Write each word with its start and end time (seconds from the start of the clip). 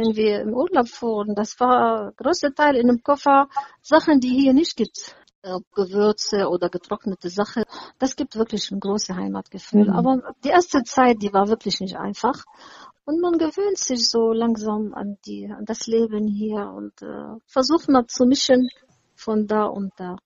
wenn 0.00 0.16
wir 0.16 0.40
im 0.40 0.54
Urlaub 0.54 0.88
fuhren. 0.88 1.34
Das 1.34 1.58
war 1.60 2.12
größte 2.16 2.54
Teil 2.54 2.76
in 2.76 2.88
dem 2.88 3.02
Koffer 3.02 3.48
Sachen, 3.82 4.20
die 4.20 4.30
hier 4.30 4.52
nicht 4.52 4.76
gibt. 4.76 5.16
Gewürze 5.74 6.48
oder 6.48 6.68
getrocknete 6.68 7.30
Sachen. 7.30 7.64
Das 7.98 8.14
gibt 8.14 8.36
wirklich 8.36 8.70
ein 8.70 8.80
großes 8.80 9.16
Heimatgefühl. 9.16 9.88
Mhm. 9.88 9.96
Aber 9.96 10.34
die 10.44 10.50
erste 10.50 10.82
Zeit, 10.82 11.22
die 11.22 11.32
war 11.32 11.48
wirklich 11.48 11.80
nicht 11.80 11.96
einfach. 11.96 12.44
Und 13.06 13.20
man 13.20 13.38
gewöhnt 13.38 13.78
sich 13.78 14.08
so 14.08 14.32
langsam 14.32 14.92
an 14.92 15.16
die, 15.24 15.50
an 15.50 15.64
das 15.64 15.86
Leben 15.86 16.28
hier 16.28 16.70
und 16.70 17.00
äh, 17.02 17.40
versucht 17.46 17.88
mal 17.88 18.06
zu 18.06 18.26
mischen 18.26 18.68
von 19.14 19.46
da 19.46 19.64
und 19.64 19.92
da. 19.96 20.16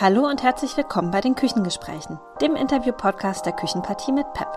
Hallo 0.00 0.26
und 0.26 0.42
herzlich 0.42 0.74
willkommen 0.78 1.10
bei 1.10 1.20
den 1.20 1.34
Küchengesprächen, 1.34 2.18
dem 2.40 2.56
Interview-Podcast 2.56 3.44
der 3.44 3.52
Küchenpartie 3.52 4.10
mit 4.10 4.32
PEP. 4.32 4.48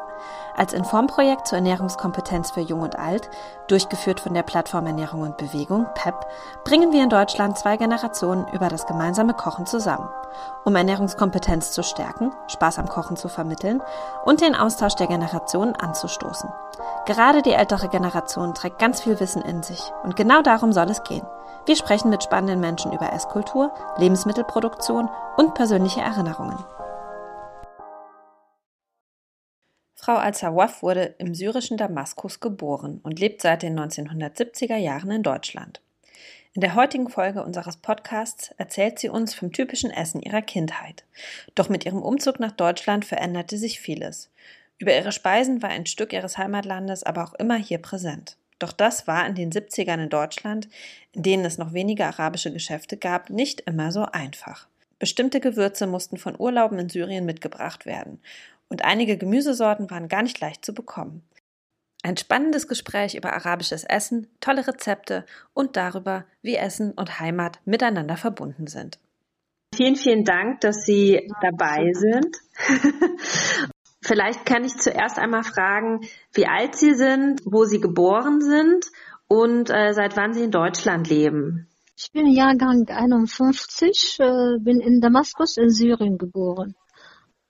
Als 0.56 0.72
Informprojekt 0.72 1.48
zur 1.48 1.58
Ernährungskompetenz 1.58 2.52
für 2.52 2.62
Jung 2.62 2.80
und 2.80 2.98
Alt, 2.98 3.30
durchgeführt 3.68 4.22
von 4.22 4.34
der 4.34 4.44
Plattform 4.44 4.88
Ernährung 4.88 5.22
und 5.22 5.38
Bewegung, 5.38 5.88
PEP, 5.94 6.16
bringen 6.64 6.94
wir 6.94 7.04
in 7.04 7.10
Deutschland 7.10 7.58
zwei 7.58 7.76
Generationen 7.76 8.48
über 8.54 8.70
das 8.70 8.88
gemeinsame 8.88 9.34
Kochen 9.34 9.66
zusammen, 9.66 10.08
um 10.64 10.76
Ernährungskompetenz 10.76 11.74
zu 11.74 11.84
stärken, 11.84 12.32
Spaß 12.48 12.80
am 12.80 12.88
Kochen 12.88 13.18
zu 13.18 13.28
vermitteln 13.28 13.84
und 14.24 14.40
den 14.40 14.56
Austausch 14.56 14.96
der 14.96 15.08
Generationen 15.08 15.76
anzustoßen. 15.76 16.50
Gerade 17.06 17.42
die 17.42 17.54
ältere 17.54 17.90
Generation 17.90 18.54
trägt 18.54 18.80
ganz 18.80 19.02
viel 19.02 19.20
Wissen 19.20 19.42
in 19.42 19.64
sich 19.64 19.92
und 20.04 20.16
genau 20.16 20.42
darum 20.42 20.72
soll 20.72 20.90
es 20.90 21.04
gehen. 21.04 21.28
Wir 21.66 21.76
sprechen 21.76 22.10
mit 22.10 22.24
spannenden 22.24 22.60
Menschen 22.60 22.94
über 22.94 23.12
Esskultur, 23.12 23.74
Lebensmittelproduktion 23.98 25.10
und 25.38 25.54
persönliche 25.56 26.02
Erinnerungen. 26.02 26.58
Frau 29.96 30.18
Al-Sawaf 30.18 30.84
wurde 30.84 31.16
im 31.18 31.34
syrischen 31.34 31.78
Damaskus 31.78 32.40
geboren 32.40 33.00
und 33.02 33.20
lebt 33.20 33.42
seit 33.42 33.64
den 33.64 33.80
1970er 33.80 34.76
Jahren 34.76 35.10
in 35.10 35.24
Deutschland. 35.24 35.82
In 36.54 36.62
der 36.62 36.76
heutigen 36.76 37.10
Folge 37.10 37.44
unseres 37.44 37.78
Podcasts 37.78 38.52
erzählt 38.58 39.00
sie 39.00 39.10
uns 39.10 39.34
vom 39.34 39.52
typischen 39.52 39.92
Essen 39.92 40.22
ihrer 40.22 40.42
Kindheit. 40.42 41.04
Doch 41.56 41.70
mit 41.70 41.86
ihrem 41.86 42.02
Umzug 42.02 42.40
nach 42.40 42.52
Deutschland 42.52 43.04
veränderte 43.04 43.58
sich 43.58 43.80
vieles. 43.80 44.30
Über 44.78 44.96
ihre 44.96 45.12
Speisen 45.12 45.62
war 45.62 45.70
ein 45.70 45.86
Stück 45.86 46.14
ihres 46.14 46.38
Heimatlandes 46.38 47.04
aber 47.04 47.24
auch 47.24 47.34
immer 47.34 47.58
hier 47.58 47.80
präsent. 47.80 48.38
Doch 48.60 48.72
das 48.72 49.08
war 49.08 49.26
in 49.28 49.36
den 49.36 49.52
70ern 49.52 50.04
in 50.04 50.10
Deutschland, 50.10 50.70
in 51.12 51.24
denen 51.24 51.46
es 51.46 51.58
noch 51.58 51.74
wenige 51.74 52.06
arabische 52.06 52.54
Geschäfte 52.54 52.98
gab, 52.98 53.30
nicht 53.30 53.62
immer 53.62 53.92
so 53.92 54.06
einfach. 54.06 54.68
Bestimmte 54.98 55.40
Gewürze 55.40 55.88
mussten 55.88 56.18
von 56.18 56.40
Urlauben 56.40 56.80
in 56.80 56.90
Syrien 56.90 57.26
mitgebracht 57.26 57.86
werden 57.86 58.20
und 58.70 58.86
einige 58.86 59.18
Gemüsesorten 59.18 59.90
waren 59.90 60.08
gar 60.08 60.24
nicht 60.24 60.40
leicht 60.40 60.66
zu 60.66 60.74
bekommen. 60.74 61.22
Ein 62.04 62.18
spannendes 62.18 62.68
Gespräch 62.68 63.16
über 63.16 63.34
arabisches 63.34 63.84
Essen, 63.84 64.28
tolle 64.40 64.68
Rezepte 64.68 65.26
und 65.54 65.76
darüber, 65.76 66.26
wie 66.42 66.56
Essen 66.56 66.92
und 66.92 67.20
Heimat 67.20 67.60
miteinander 67.66 68.16
verbunden 68.16 68.68
sind. 68.68 69.00
Vielen, 69.76 69.96
vielen 69.96 70.24
Dank, 70.24 70.62
dass 70.62 70.84
Sie 70.86 71.28
dabei 71.42 71.92
sind. 71.94 72.38
Vielleicht 74.06 74.46
kann 74.46 74.64
ich 74.64 74.78
zuerst 74.78 75.18
einmal 75.18 75.44
fragen, 75.44 76.02
wie 76.32 76.46
alt 76.46 76.76
Sie 76.76 76.94
sind, 76.94 77.42
wo 77.44 77.66
Sie 77.66 77.80
geboren 77.80 78.40
sind 78.40 78.86
und 79.28 79.72
äh, 79.72 79.94
seit 79.94 80.16
wann 80.16 80.32
Sie 80.32 80.44
in 80.44 80.52
Deutschland 80.52 81.10
leben. 81.10 81.68
Ich 81.98 82.12
bin 82.12 82.28
Jahrgang 82.28 82.88
51, 82.88 84.20
äh, 84.20 84.60
bin 84.60 84.80
in 84.80 85.02
Damaskus 85.02 85.58
in 85.58 85.72
Syrien 85.72 86.20
geboren. 86.20 86.76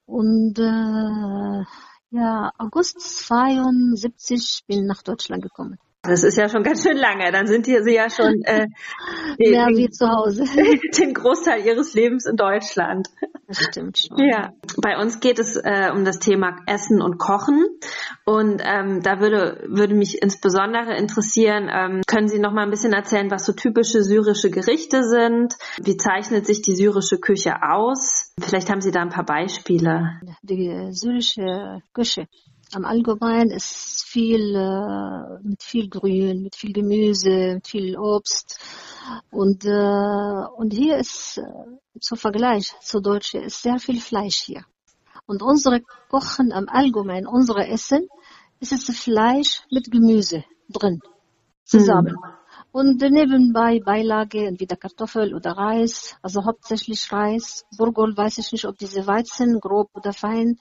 Und 0.05 0.57
äh, 0.57 1.63
ja, 2.11 2.51
August 2.57 3.01
72 3.01 4.61
bin 4.65 4.85
nach 4.85 5.03
Deutschland 5.03 5.43
gekommen. 5.43 5.77
Das 6.07 6.23
ist 6.23 6.37
ja 6.37 6.49
schon 6.49 6.63
ganz 6.63 6.83
schön 6.83 6.97
lange. 6.97 7.31
Dann 7.31 7.47
sind 7.47 7.65
Sie 7.65 7.73
ja 7.93 8.09
schon 8.09 8.41
äh, 8.43 8.67
mehr 9.37 9.67
wie 9.67 9.89
zu 9.89 10.07
Hause. 10.07 10.43
Den 10.97 11.13
Großteil 11.13 11.65
Ihres 11.65 11.93
Lebens 11.93 12.25
in 12.25 12.35
Deutschland. 12.35 13.07
Das 13.47 13.59
stimmt 13.59 13.97
schon. 13.99 14.17
Ja, 14.17 14.53
bei 14.81 14.97
uns 14.97 15.19
geht 15.19 15.39
es 15.39 15.55
äh, 15.55 15.91
um 15.93 16.05
das 16.05 16.19
Thema 16.19 16.57
Essen 16.67 17.01
und 17.01 17.17
Kochen. 17.17 17.65
Und 18.25 18.61
ähm, 18.63 19.01
da 19.01 19.19
würde, 19.19 19.63
würde 19.67 19.95
mich 19.95 20.21
insbesondere 20.21 20.95
interessieren, 20.97 21.69
ähm, 21.71 22.01
können 22.07 22.27
Sie 22.27 22.39
noch 22.39 22.53
mal 22.53 22.63
ein 22.63 22.71
bisschen 22.71 22.93
erzählen, 22.93 23.29
was 23.29 23.45
so 23.45 23.53
typische 23.53 24.03
syrische 24.03 24.49
Gerichte 24.49 25.03
sind? 25.03 25.55
Wie 25.81 25.97
zeichnet 25.97 26.45
sich 26.45 26.61
die 26.61 26.75
syrische 26.75 27.17
Küche 27.17 27.61
aus? 27.61 28.33
Vielleicht 28.39 28.69
haben 28.69 28.81
Sie 28.81 28.91
da 28.91 29.01
ein 29.01 29.09
paar 29.09 29.25
Beispiele. 29.25 30.19
Die 30.41 30.87
syrische 30.91 31.81
Küche 31.93 32.27
am 32.73 32.85
Allgemeinen 32.85 33.51
ist 33.51 34.05
viel 34.05 34.55
äh, 34.55 35.39
mit 35.43 35.63
viel 35.63 35.89
Grün, 35.89 36.43
mit 36.43 36.55
viel 36.55 36.73
Gemüse, 36.73 37.55
mit 37.55 37.67
viel 37.67 37.97
Obst 37.97 38.59
und 39.31 39.65
äh, 39.65 40.45
und 40.57 40.73
hier 40.73 40.97
ist 40.97 41.37
äh, 41.37 41.99
zu 41.99 42.15
Vergleich 42.15 42.73
zu 42.81 42.99
Deutsche 42.99 43.39
ist 43.39 43.61
sehr 43.61 43.79
viel 43.79 44.01
Fleisch 44.01 44.37
hier 44.37 44.65
und 45.25 45.41
unsere 45.41 45.81
Kochen 46.09 46.51
am 46.51 46.67
Allgemeinen 46.67 47.27
unsere 47.27 47.67
Essen 47.67 48.07
ist 48.59 48.71
es 48.71 48.85
Fleisch 48.97 49.63
mit 49.69 49.91
Gemüse 49.91 50.43
drin 50.69 51.01
zusammen. 51.65 52.15
Mhm. 52.15 52.45
Und 52.71 53.01
nebenbei 53.01 53.79
Beilage, 53.79 54.45
entweder 54.45 54.75
Kartoffel 54.75 55.33
oder 55.33 55.51
Reis, 55.53 56.15
also 56.21 56.43
hauptsächlich 56.43 57.09
Reis. 57.11 57.65
Burgol 57.77 58.15
weiß 58.15 58.37
ich 58.39 58.51
nicht, 58.51 58.65
ob 58.65 58.77
diese 58.77 59.07
Weizen 59.07 59.59
grob 59.61 59.89
oder 59.93 60.11
fein 60.11 60.59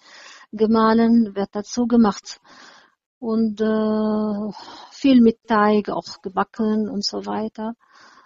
gemahlen, 0.57 1.35
wird 1.35 1.51
dazu 1.53 1.87
gemacht. 1.87 2.41
Und 3.19 3.61
äh, 3.61 4.53
viel 4.91 5.21
mit 5.21 5.47
Teig, 5.47 5.89
auch 5.89 6.21
gebacken 6.23 6.89
und 6.89 7.05
so 7.05 7.27
weiter. 7.27 7.75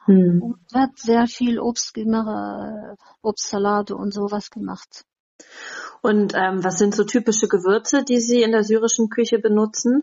Hm. 0.07 0.43
Und 0.43 0.73
wird 0.73 0.99
sehr 0.99 1.27
viel 1.27 1.61
Obst 1.61 1.95
gemacht, 1.95 2.99
Obstsalate 3.23 3.95
und 3.95 4.13
sowas 4.13 4.51
gemacht. 4.51 5.05
Und 6.01 6.35
ähm, 6.35 6.65
was 6.65 6.79
sind 6.79 6.95
so 6.95 7.05
typische 7.05 7.49
Gewürze, 7.49 8.05
die 8.05 8.21
Sie 8.21 8.43
in 8.43 8.53
der 8.53 8.65
syrischen 8.65 9.09
Küche 9.09 9.39
benutzen? 9.39 10.03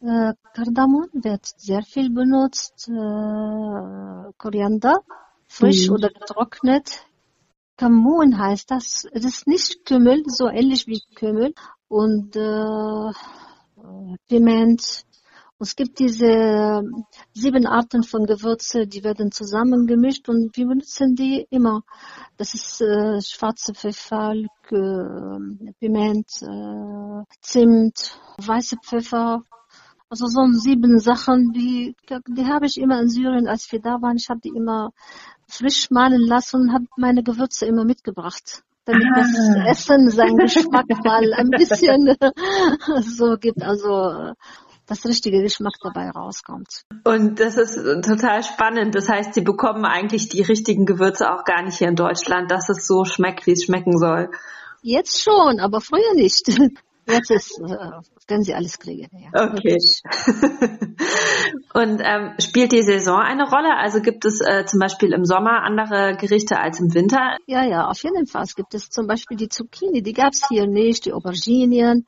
Äh, 0.00 0.34
Kardamom 0.54 1.08
wird 1.12 1.46
sehr 1.56 1.82
viel 1.82 2.10
benutzt, 2.10 2.88
äh, 2.88 4.32
Koriander, 4.38 5.00
frisch 5.48 5.86
hm. 5.86 5.94
oder 5.94 6.08
getrocknet, 6.08 7.04
Kamun 7.82 8.38
heißt 8.38 8.70
das. 8.70 9.08
Es 9.10 9.24
ist 9.24 9.48
nicht 9.48 9.84
Kümmel, 9.84 10.22
so 10.28 10.48
ähnlich 10.48 10.86
wie 10.86 11.02
Kümmel. 11.16 11.52
Und 11.88 12.36
äh, 12.36 13.12
Piment. 14.28 15.04
Und 15.58 15.66
es 15.66 15.74
gibt 15.74 15.98
diese 15.98 16.82
sieben 17.34 17.66
Arten 17.66 18.04
von 18.04 18.24
Gewürze, 18.24 18.86
die 18.86 19.02
werden 19.02 19.32
zusammengemischt 19.32 20.28
und 20.28 20.56
wir 20.56 20.66
benutzen 20.68 21.16
die 21.16 21.44
immer. 21.50 21.82
Das 22.36 22.54
ist 22.54 22.80
äh, 22.82 23.20
schwarze 23.20 23.74
Pfeffer, 23.74 24.32
äh, 24.32 25.72
Piment, 25.80 26.28
äh, 26.40 27.24
Zimt, 27.40 28.16
weiße 28.38 28.76
Pfeffer, 28.76 29.42
also 30.12 30.26
so 30.26 30.44
sieben 30.52 30.98
Sachen, 30.98 31.52
die, 31.52 31.96
die 32.28 32.44
habe 32.44 32.66
ich 32.66 32.76
immer 32.76 33.00
in 33.00 33.08
Syrien, 33.08 33.48
als 33.48 33.72
wir 33.72 33.80
da 33.80 34.02
waren. 34.02 34.18
Ich 34.18 34.28
habe 34.28 34.40
die 34.40 34.52
immer 34.54 34.90
frisch 35.48 35.90
mahlen 35.90 36.20
lassen 36.20 36.60
und 36.60 36.72
habe 36.74 36.84
meine 36.98 37.22
Gewürze 37.22 37.64
immer 37.64 37.86
mitgebracht, 37.86 38.62
damit 38.84 39.06
ah. 39.10 39.20
das 39.20 39.78
Essen 39.78 40.10
seinen 40.10 40.36
Geschmack 40.36 40.84
mal 41.04 41.32
ein 41.32 41.48
bisschen 41.48 42.14
so 43.00 43.38
gibt. 43.38 43.62
Also 43.62 44.34
das 44.86 45.06
richtige 45.06 45.40
Geschmack 45.40 45.76
dabei 45.82 46.10
rauskommt. 46.10 46.82
Und 47.04 47.40
das 47.40 47.56
ist 47.56 47.76
total 48.06 48.42
spannend. 48.42 48.94
Das 48.94 49.08
heißt, 49.08 49.32
Sie 49.32 49.40
bekommen 49.40 49.86
eigentlich 49.86 50.28
die 50.28 50.42
richtigen 50.42 50.84
Gewürze 50.84 51.32
auch 51.32 51.44
gar 51.44 51.62
nicht 51.62 51.78
hier 51.78 51.88
in 51.88 51.96
Deutschland, 51.96 52.50
dass 52.50 52.68
es 52.68 52.86
so 52.86 53.06
schmeckt, 53.06 53.46
wie 53.46 53.52
es 53.52 53.64
schmecken 53.64 53.96
soll. 53.96 54.30
Jetzt 54.82 55.22
schon, 55.22 55.58
aber 55.58 55.80
früher 55.80 56.12
nicht. 56.14 56.48
Jetzt 57.06 57.30
ist, 57.30 57.60
äh, 57.60 57.90
können 58.28 58.44
Sie 58.44 58.54
alles 58.54 58.78
kriegen. 58.78 59.08
Ja. 59.12 59.48
Okay. 59.48 59.78
Und 61.74 62.00
ähm, 62.04 62.34
spielt 62.38 62.72
die 62.72 62.82
Saison 62.82 63.18
eine 63.18 63.48
Rolle? 63.48 63.76
Also 63.76 64.00
gibt 64.00 64.24
es 64.24 64.40
äh, 64.40 64.64
zum 64.66 64.78
Beispiel 64.78 65.12
im 65.12 65.24
Sommer 65.24 65.62
andere 65.62 66.16
Gerichte 66.16 66.58
als 66.58 66.80
im 66.80 66.94
Winter? 66.94 67.36
Ja, 67.46 67.64
ja, 67.64 67.88
auf 67.88 68.02
jeden 68.02 68.26
Fall. 68.26 68.42
Es 68.42 68.54
gibt 68.54 68.74
es 68.74 68.88
zum 68.90 69.06
Beispiel 69.06 69.36
die 69.36 69.48
Zucchini, 69.48 70.02
die 70.02 70.12
gab 70.12 70.32
es 70.32 70.46
hier 70.48 70.66
nicht, 70.66 71.06
die 71.06 71.12
Auberginien, 71.12 72.06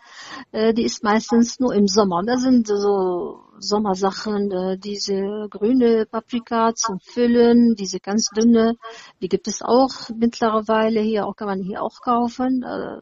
äh, 0.52 0.72
die 0.74 0.84
ist 0.84 1.02
meistens 1.02 1.58
nur 1.58 1.74
im 1.74 1.88
Sommer. 1.88 2.18
Und 2.18 2.26
da 2.26 2.36
sind 2.36 2.66
so 2.68 3.40
Sommersachen, 3.58 4.50
äh, 4.50 4.78
diese 4.78 5.48
grüne 5.50 6.06
Paprika 6.06 6.74
zum 6.74 7.00
Füllen, 7.00 7.74
diese 7.74 8.00
ganz 8.00 8.28
dünne, 8.30 8.74
die 9.20 9.28
gibt 9.28 9.48
es 9.48 9.62
auch 9.62 10.10
mittlerweile 10.16 11.00
hier, 11.00 11.26
auch 11.26 11.36
kann 11.36 11.48
man 11.48 11.62
hier 11.62 11.82
auch 11.82 12.00
kaufen. 12.00 12.62
Äh, 12.62 13.00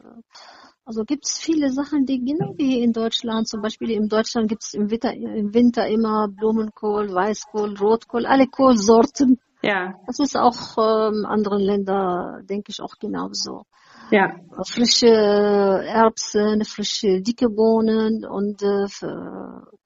also 0.85 1.03
gibt 1.05 1.25
es 1.25 1.37
viele 1.39 1.71
Sachen, 1.71 2.05
die 2.05 2.19
genau 2.19 2.53
wie 2.57 2.81
in 2.81 2.91
Deutschland, 2.91 3.47
zum 3.47 3.61
Beispiel 3.61 3.91
in 3.91 4.09
Deutschland 4.09 4.49
gibt 4.49 4.63
es 4.63 4.73
im 4.73 4.89
Winter, 4.91 5.13
im 5.13 5.53
Winter 5.53 5.87
immer 5.87 6.27
Blumenkohl, 6.27 7.13
Weißkohl, 7.13 7.77
Rotkohl, 7.77 8.25
alle 8.25 8.47
Kohlsorten. 8.47 9.39
Ja. 9.61 9.93
Das 10.07 10.19
ist 10.19 10.35
auch 10.35 10.77
ähm, 10.77 11.25
anderen 11.25 11.61
Ländern, 11.61 12.45
denke 12.45 12.71
ich, 12.71 12.81
auch 12.81 12.95
genauso. 12.99 13.63
Ja. 14.11 14.35
Frische 14.65 15.07
Erbsen, 15.07 16.65
frische 16.65 17.21
dicke 17.21 17.49
Bohnen 17.49 18.25
und 18.25 18.61
äh, 18.61 18.87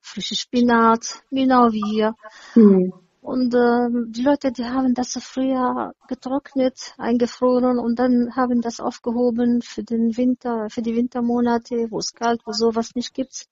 frische 0.00 0.34
Spinat, 0.34 1.22
genau 1.30 1.70
wie 1.70 1.84
hier. 1.88 2.14
Mhm. 2.56 2.92
Und 3.28 3.54
äh, 3.54 3.90
die 4.08 4.22
Leute, 4.22 4.52
die 4.52 4.64
haben 4.64 4.94
das 4.94 5.12
früher 5.20 5.92
getrocknet, 6.08 6.94
eingefroren 6.96 7.78
und 7.78 7.98
dann 7.98 8.34
haben 8.34 8.62
das 8.62 8.80
aufgehoben 8.80 9.60
für 9.60 9.82
den 9.82 10.16
Winter, 10.16 10.68
für 10.70 10.80
die 10.80 10.96
Wintermonate, 10.96 11.88
wo 11.90 11.98
es 11.98 12.14
kalt, 12.14 12.40
wo 12.46 12.52
sowas 12.52 12.94
nicht 12.94 13.12
gibt. 13.12 13.44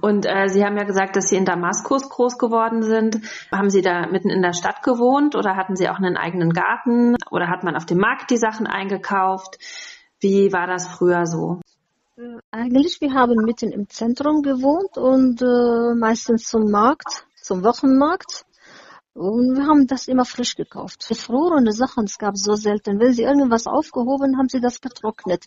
Und 0.00 0.24
äh, 0.24 0.48
Sie 0.48 0.64
haben 0.64 0.78
ja 0.78 0.84
gesagt, 0.84 1.14
dass 1.14 1.28
Sie 1.28 1.36
in 1.36 1.44
Damaskus 1.44 2.08
groß 2.08 2.38
geworden 2.38 2.82
sind. 2.82 3.20
Haben 3.52 3.68
Sie 3.68 3.82
da 3.82 4.06
mitten 4.06 4.30
in 4.30 4.40
der 4.40 4.54
Stadt 4.54 4.82
gewohnt 4.82 5.36
oder 5.36 5.56
hatten 5.56 5.76
Sie 5.76 5.90
auch 5.90 5.98
einen 5.98 6.16
eigenen 6.16 6.54
Garten 6.54 7.14
oder 7.30 7.48
hat 7.48 7.64
man 7.64 7.76
auf 7.76 7.84
dem 7.84 7.98
Markt 7.98 8.30
die 8.30 8.38
Sachen 8.38 8.66
eingekauft? 8.66 9.58
Wie 10.20 10.54
war 10.54 10.66
das 10.66 10.88
früher 10.88 11.26
so? 11.26 11.60
Äh, 12.16 12.38
eigentlich, 12.50 13.02
wir 13.02 13.12
haben 13.12 13.36
mitten 13.44 13.72
im 13.72 13.90
Zentrum 13.90 14.40
gewohnt 14.40 14.96
und 14.96 15.42
äh, 15.42 15.94
meistens 15.94 16.44
zum 16.44 16.70
Markt, 16.70 17.26
zum 17.42 17.62
Wochenmarkt. 17.62 18.46
Und 19.18 19.56
wir 19.56 19.66
haben 19.66 19.88
das 19.88 20.06
immer 20.06 20.24
frisch 20.24 20.54
gekauft. 20.54 21.08
Gefrorene 21.08 21.72
Sachen, 21.72 22.04
es 22.04 22.18
gab 22.18 22.36
so 22.36 22.54
selten. 22.54 23.00
Wenn 23.00 23.12
sie 23.12 23.24
irgendwas 23.24 23.66
aufgehoben 23.66 24.38
haben, 24.38 24.48
sie 24.48 24.60
das 24.60 24.80
getrocknet. 24.80 25.46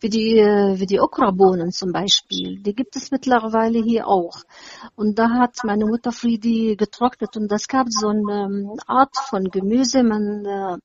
Wie 0.00 0.08
die, 0.08 0.40
äh, 0.40 0.80
wie 0.80 0.86
die 0.86 0.98
Okrabohnen 0.98 1.70
zum 1.70 1.92
Beispiel. 1.92 2.58
Die 2.60 2.74
gibt 2.74 2.96
es 2.96 3.12
mittlerweile 3.12 3.80
hier 3.80 4.08
auch. 4.08 4.42
Und 4.96 5.20
da 5.20 5.30
hat 5.30 5.58
meine 5.62 5.86
Mutter 5.86 6.10
Friedi 6.10 6.74
getrocknet 6.76 7.36
und 7.36 7.46
das 7.46 7.68
gab 7.68 7.86
so 7.90 8.08
eine 8.08 8.46
ähm, 8.46 8.80
Art 8.88 9.16
von 9.30 9.44
Gemüse, 9.44 10.02
man 10.02 10.44
äh, 10.44 10.78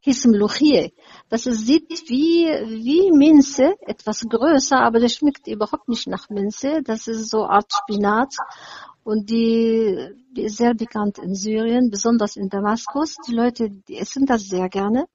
hieß 0.00 0.26
Mluchie. 0.26 0.92
Das 1.30 1.44
sieht 1.44 1.88
wie, 2.08 2.46
wie 2.84 3.10
Minze, 3.10 3.74
etwas 3.86 4.26
größer, 4.28 4.78
aber 4.78 5.00
das 5.00 5.14
schmeckt 5.14 5.46
überhaupt 5.46 5.88
nicht 5.88 6.08
nach 6.08 6.28
Minze. 6.28 6.82
Das 6.82 7.06
ist 7.06 7.30
so 7.30 7.44
eine 7.44 7.50
Art 7.50 7.72
Spinat. 7.72 8.34
Und 9.04 9.30
die, 9.30 10.10
die 10.36 10.44
ist 10.44 10.56
sehr 10.56 10.74
bekannt 10.74 11.18
in 11.18 11.34
Syrien, 11.34 11.90
besonders 11.90 12.36
in 12.36 12.48
Damaskus. 12.48 13.16
Die 13.26 13.34
Leute, 13.34 13.70
die 13.70 13.96
essen 13.96 14.26
das 14.26 14.42
sehr 14.42 14.68
gerne, 14.68 15.06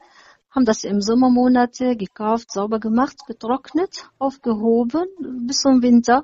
haben 0.55 0.65
das 0.65 0.83
im 0.85 1.01
Sommermonate 1.01 1.97
gekauft, 1.97 2.51
sauber 2.51 2.79
gemacht, 2.79 3.17
getrocknet, 3.27 4.09
aufgehoben 4.17 5.05
bis 5.47 5.59
zum 5.59 5.81
Winter 5.81 6.23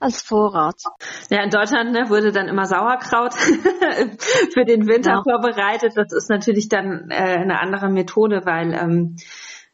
als 0.00 0.20
Vorrat. 0.22 0.82
Ja, 1.30 1.42
in 1.44 1.50
Deutschland 1.50 1.92
ne, 1.92 2.08
wurde 2.08 2.32
dann 2.32 2.48
immer 2.48 2.66
Sauerkraut 2.66 3.34
für 4.52 4.64
den 4.64 4.86
Winter 4.88 5.12
ja. 5.12 5.22
vorbereitet. 5.22 5.92
Das 5.96 6.12
ist 6.12 6.28
natürlich 6.28 6.68
dann 6.68 7.10
äh, 7.10 7.14
eine 7.14 7.60
andere 7.60 7.88
Methode, 7.88 8.42
weil 8.44 8.74
ähm, 8.74 9.16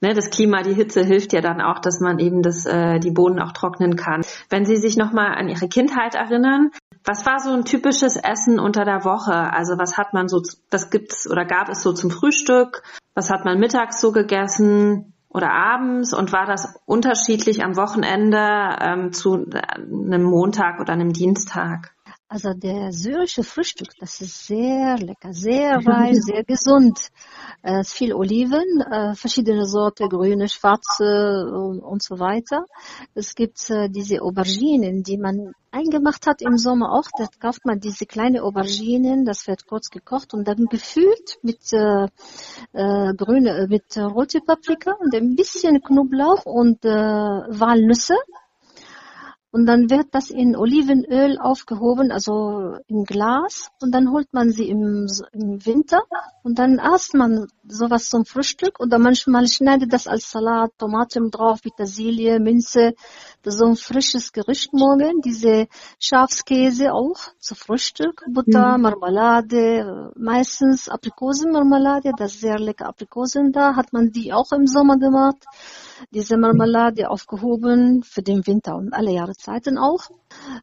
ne, 0.01 0.15
das 0.15 0.31
Klima, 0.31 0.63
die 0.63 0.75
Hitze 0.75 1.03
hilft 1.03 1.33
ja 1.33 1.41
dann 1.41 1.61
auch, 1.61 1.79
dass 1.79 2.01
man 2.01 2.19
eben 2.19 2.43
das, 2.43 2.67
äh, 2.67 3.01
die 3.01 3.11
Bohnen 3.11 3.41
auch 3.41 3.53
trocknen 3.53 3.97
kann. 3.97 4.23
Wenn 4.51 4.67
Sie 4.67 4.77
sich 4.77 4.97
nochmal 4.97 5.35
an 5.35 5.49
Ihre 5.49 5.69
Kindheit 5.69 6.15
erinnern, 6.15 6.71
was 7.05 7.27
war 7.27 7.39
so 7.39 7.53
ein 7.53 7.65
typisches 7.65 8.17
Essen 8.17 8.59
unter 8.59 8.85
der 8.85 9.05
Woche? 9.05 9.35
Also 9.35 9.79
was 9.79 9.99
hat 9.99 10.15
man 10.15 10.29
so, 10.29 10.43
was 10.71 10.91
gibt's 10.91 11.31
oder 11.31 11.45
gab 11.45 11.69
es 11.69 11.83
so 11.83 11.93
zum 11.93 12.11
Frühstück? 12.11 12.83
Was 13.15 13.31
hat 13.31 13.45
man 13.45 13.59
mittags 13.61 14.01
so 14.01 14.11
gegessen? 14.11 15.13
Oder 15.29 15.51
abends 15.51 16.15
und 16.15 16.33
war 16.33 16.47
das 16.47 16.81
unterschiedlich 16.87 17.65
am 17.65 17.77
Wochenende 17.77 18.77
ähm, 18.81 19.13
zu 19.13 19.45
einem 19.53 20.23
Montag 20.23 20.81
oder 20.81 20.93
einem 20.93 21.13
Dienstag? 21.13 21.94
Also 22.35 22.53
der 22.53 22.91
syrische 22.91 23.45
Frühstück, 23.45 23.91
das 24.01 24.21
ist 24.21 24.49
sehr 24.49 24.99
lecker, 24.99 25.33
sehr 25.33 25.77
reich, 25.87 26.17
sehr 26.21 26.43
gesund. 26.43 26.99
Es 27.63 27.87
ist 27.87 27.93
viel 27.93 28.13
Oliven, 28.13 28.81
äh, 28.81 29.15
verschiedene 29.15 29.67
Sorte, 29.67 30.09
grüne, 30.09 30.49
schwarze 30.49 31.47
und, 31.47 31.79
und 31.79 32.03
so 32.03 32.19
weiter. 32.19 32.65
Es 33.15 33.37
gibt 33.37 33.71
äh, 33.71 33.89
diese 33.89 34.21
Auberginen, 34.21 35.05
die 35.05 35.17
man 35.17 35.53
eingemacht 35.71 36.27
hat 36.27 36.43
im 36.43 36.59
Sommer 36.59 36.93
auch. 36.93 37.09
Da 37.17 37.29
kauft 37.39 37.65
man 37.67 37.79
diese 37.79 38.05
kleine 38.05 38.43
Auberginen, 38.43 39.25
das 39.25 39.47
wird 39.47 39.69
kurz 39.69 39.91
gekocht 39.91 40.35
und 40.35 40.49
dann 40.49 40.65
gefüllt 40.67 41.39
mit 41.43 41.73
äh, 41.73 42.07
äh, 42.73 43.15
grüne, 43.15 43.69
mit 43.71 43.97
äh, 43.97 44.01
rote 44.01 44.41
Paprika 44.41 44.91
und 44.99 45.15
ein 45.15 45.37
bisschen 45.37 45.81
Knoblauch 45.81 46.47
und 46.47 46.85
äh, 46.85 46.89
Walnüsse 46.89 48.17
und 49.55 49.67
dann 49.67 49.89
wird 49.89 50.09
das 50.11 50.31
in 50.31 50.57
Olivenöl 50.57 51.39
aufgehoben, 51.39 52.11
also 52.11 52.77
im 52.89 53.05
Glas. 53.05 53.69
Und 53.81 53.93
dann 53.95 54.11
holt 54.11 54.35
man 54.35 54.51
sie 54.51 54.69
im, 54.69 55.07
im 55.31 55.65
Winter 55.65 56.03
und 56.43 56.59
dann 56.59 56.81
isst 56.81 57.15
man 57.15 57.47
sowas 57.63 58.11
zum 58.11 58.25
Frühstück. 58.25 58.81
Oder 58.81 58.99
manchmal 58.99 59.47
schneidet 59.47 59.93
das 59.93 60.09
als 60.09 60.29
Salat, 60.29 60.73
Tomaten 60.77 61.31
drauf, 61.31 61.63
Petersilie, 61.63 62.41
Minze. 62.41 62.95
So 63.45 63.67
ein 63.67 63.77
frisches 63.77 64.33
Gericht 64.33 64.73
morgen. 64.73 65.21
Diese 65.23 65.69
Schafskäse 66.01 66.93
auch 66.93 67.19
zu 67.39 67.55
Frühstück. 67.55 68.23
Butter, 68.33 68.77
mhm. 68.77 68.83
Marmelade, 68.83 70.13
meistens 70.17 70.89
Aprikosenmarmelade. 70.89 72.13
Das 72.17 72.35
ist 72.35 72.41
sehr 72.41 72.59
lecker 72.59 72.87
Aprikosen 72.87 73.53
da. 73.53 73.77
Hat 73.77 73.93
man 73.93 74.11
die 74.11 74.33
auch 74.33 74.53
im 74.53 74.67
Sommer 74.67 74.99
gemacht 74.99 75.45
diese 76.11 76.37
Marmelade 76.37 77.11
aufgehoben 77.11 78.03
für 78.03 78.23
den 78.23 78.47
Winter 78.47 78.77
und 78.77 78.93
alle 78.93 79.13
Jahreszeiten 79.13 79.79
auch. 79.79 80.11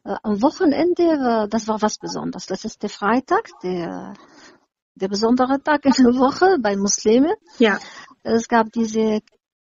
Äh, 0.04 0.16
am 0.22 0.42
Wochenende, 0.42 1.48
das 1.48 1.68
war 1.68 1.82
was 1.82 1.98
Besonderes. 1.98 2.46
Das 2.46 2.64
ist 2.64 2.82
der 2.82 2.90
Freitag, 2.90 3.48
der, 3.62 4.14
der 4.94 5.08
besondere 5.08 5.62
Tag 5.62 5.84
in 5.84 5.92
der 5.92 6.14
Woche 6.14 6.58
bei 6.60 6.76
Muslimen. 6.76 7.34
Ja. 7.58 7.78
Es 8.22 8.48
gab 8.48 8.72
diese 8.72 9.20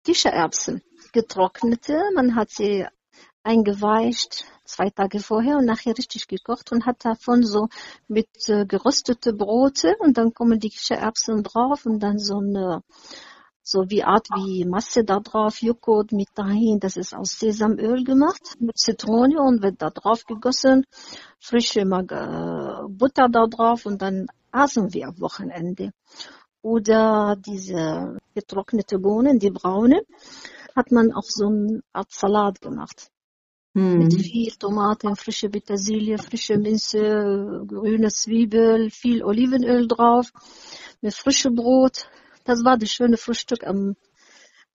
Kichererbsen, 0.05 0.82
getrocknete. 1.12 1.99
Man 2.14 2.34
hat 2.34 2.50
sie 2.50 2.87
eingeweicht, 3.44 4.44
zwei 4.64 4.91
Tage 4.91 5.20
vorher 5.20 5.58
und 5.58 5.67
nachher 5.67 5.96
richtig 5.96 6.26
gekocht 6.26 6.73
und 6.73 6.87
hat 6.87 7.05
davon 7.05 7.44
so 7.44 7.69
mit 8.08 8.29
äh, 8.49 8.67
geröstete 8.67 9.32
Brote 9.32 9.96
und 10.00 10.19
dann 10.19 10.35
kommen 10.35 10.58
die 10.58 10.70
Kichererbsen 10.70 11.43
drauf 11.43 11.87
und 11.87 12.00
dann 12.00 12.19
so 12.19 12.38
eine 12.38 12.82
so 13.67 13.88
wie 13.88 14.05
Art 14.05 14.29
wie 14.35 14.67
Masse 14.67 15.05
da 15.05 15.20
drauf, 15.20 15.62
Joghurt 15.62 16.12
mit 16.12 16.29
dahin, 16.35 16.81
das 16.81 16.99
ist 16.99 17.14
aus 17.14 17.38
Sesamöl 17.38 18.05
gemacht, 18.05 18.56
mit 18.61 18.76
Zitrone 18.76 19.41
und 19.41 19.62
wird 19.62 19.81
da 19.81 19.88
drauf 19.88 20.26
gegossen, 20.26 20.85
frische 21.41 21.87
Mag 21.87 22.12
äh, 22.12 22.87
Butter 22.88 23.29
da 23.31 23.46
drauf 23.46 23.87
und 23.87 24.02
dann 24.02 24.26
aßen 24.52 24.93
wir 24.93 25.08
am 25.08 25.20
Wochenende. 25.20 25.93
Oder 26.61 27.37
diese 27.37 28.19
getrocknete 28.35 28.99
Bohnen, 28.99 29.38
die 29.38 29.50
braune, 29.50 30.02
hat 30.76 30.91
man 30.91 31.12
auf 31.12 31.26
so 31.29 31.46
eine 31.46 31.82
Art 31.93 32.12
Salat 32.12 32.61
gemacht. 32.61 33.11
Hm. 33.74 33.98
Mit 33.98 34.14
viel 34.14 34.52
Tomaten, 34.52 35.16
frische 35.16 35.48
Petersilie, 35.50 36.16
frische 36.18 36.56
Minze, 36.56 37.64
grüne 37.66 38.08
Zwiebel, 38.08 38.90
viel 38.90 39.24
Olivenöl 39.24 39.88
drauf, 39.88 40.32
mit 41.00 41.12
frischem 41.12 41.56
Brot, 41.56 42.08
das 42.44 42.64
war 42.64 42.76
das 42.76 42.90
schöne 42.90 43.16
Frühstück 43.16 43.66
am, 43.66 43.96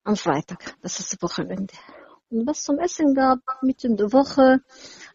am 0.03 0.15
Freitag. 0.15 0.75
Das 0.82 1.00
ist 1.00 1.13
das 1.13 1.22
Wochenende. 1.22 1.74
Und 2.29 2.46
was 2.46 2.63
zum 2.63 2.77
Essen 2.77 3.15
gab, 3.15 3.39
mitten 3.62 3.91
in 3.91 3.98
der 3.98 4.12
Woche, 4.12 4.60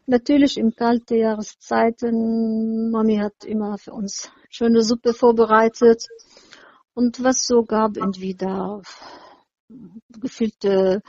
natürlich 0.06 0.56
im 0.56 0.74
kalten 0.74 1.16
Jahreszeiten. 1.16 2.90
Mami 2.90 3.18
hat 3.18 3.44
immer 3.44 3.76
für 3.78 3.92
uns 3.92 4.30
schöne 4.50 4.82
Suppe 4.82 5.12
vorbereitet. 5.12 6.06
Und 6.94 7.22
was 7.22 7.46
so 7.46 7.64
gab, 7.64 7.96
entweder 7.96 8.82
gefüllte, 10.08 11.02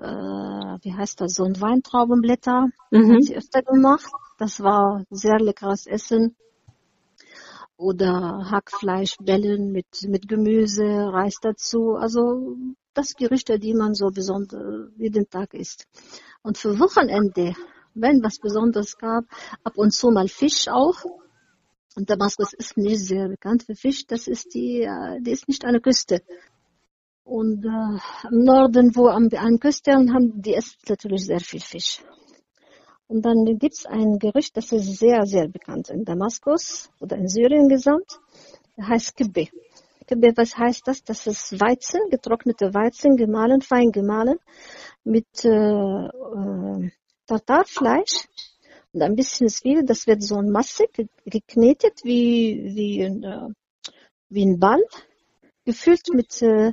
äh, 0.00 0.78
wie 0.82 0.94
heißt 0.94 1.20
das, 1.20 1.34
so 1.34 1.44
ein 1.44 1.60
Weintraubenblätter, 1.60 2.68
mhm. 2.90 3.14
hat 3.14 3.24
sie 3.24 3.36
öfter 3.36 3.62
gemacht. 3.62 4.10
Das 4.38 4.60
war 4.60 5.04
sehr 5.10 5.40
leckeres 5.40 5.86
Essen 5.86 6.36
oder 7.76 8.50
Hackfleischbällen 8.50 9.72
mit, 9.72 10.02
mit 10.08 10.28
Gemüse, 10.28 10.84
Reis 10.84 11.36
dazu. 11.40 11.94
Also 11.94 12.56
das 12.94 13.14
Gerichte, 13.14 13.58
die 13.58 13.74
man 13.74 13.94
so 13.94 14.10
besonders 14.10 14.90
jeden 14.96 15.28
Tag 15.30 15.54
isst. 15.54 15.86
Und 16.42 16.58
für 16.58 16.78
Wochenende, 16.78 17.54
wenn 17.94 18.22
was 18.22 18.38
Besonderes 18.38 18.98
gab, 18.98 19.24
ab 19.64 19.76
und 19.76 19.92
zu 19.92 20.10
mal 20.10 20.28
Fisch 20.28 20.68
auch. 20.68 21.04
Und 21.96 22.10
Damaskus 22.10 22.52
ist 22.52 22.76
nicht 22.76 23.00
sehr 23.00 23.28
bekannt 23.28 23.64
für 23.64 23.74
Fisch. 23.74 24.06
Das 24.06 24.28
ist 24.28 24.54
die, 24.54 24.82
äh, 24.82 25.20
die 25.20 25.32
ist 25.32 25.48
nicht 25.48 25.64
an 25.64 25.72
der 25.72 25.80
Küste. 25.80 26.22
Und 27.28 27.62
äh, 27.62 28.28
im 28.30 28.44
Norden, 28.44 28.96
wo 28.96 29.08
am, 29.08 29.28
an 29.36 29.60
Küste 29.60 29.92
haben, 29.92 30.40
die 30.40 30.54
essen 30.54 30.78
natürlich 30.88 31.26
sehr 31.26 31.40
viel 31.40 31.60
Fisch. 31.60 32.00
Und 33.06 33.22
dann 33.22 33.44
gibt 33.58 33.74
es 33.74 33.84
ein 33.84 34.18
Gericht, 34.18 34.56
das 34.56 34.72
ist 34.72 34.98
sehr, 34.98 35.26
sehr 35.26 35.46
bekannt 35.46 35.90
in 35.90 36.06
Damaskus 36.06 36.88
oder 37.00 37.16
in 37.16 37.28
Syrien 37.28 37.68
gesamt. 37.68 38.18
Das 38.76 38.88
heißt 38.88 39.16
Kibbe. 39.16 39.48
Kibbe, 40.06 40.32
was 40.36 40.56
heißt 40.56 40.88
das? 40.88 41.04
Das 41.04 41.26
ist 41.26 41.60
Weizen, 41.60 42.00
getrocknete 42.10 42.72
Weizen, 42.72 43.16
gemahlen, 43.16 43.60
fein 43.60 43.92
gemahlen, 43.92 44.38
mit 45.04 45.26
äh, 45.44 45.50
äh, 45.50 46.90
Tartarfleisch 47.26 48.26
und 48.94 49.02
ein 49.02 49.16
bisschen 49.16 49.50
Zwiebel. 49.50 49.84
Das 49.84 50.06
wird 50.06 50.22
so 50.22 50.40
Masse 50.40 50.86
geknetet 51.26 52.00
wie, 52.04 52.72
wie, 52.74 53.04
ein, 53.04 53.22
äh, 53.22 53.48
wie 54.30 54.46
ein 54.46 54.58
Ball, 54.58 54.82
gefüllt 55.66 56.08
mit 56.14 56.40
äh, 56.40 56.72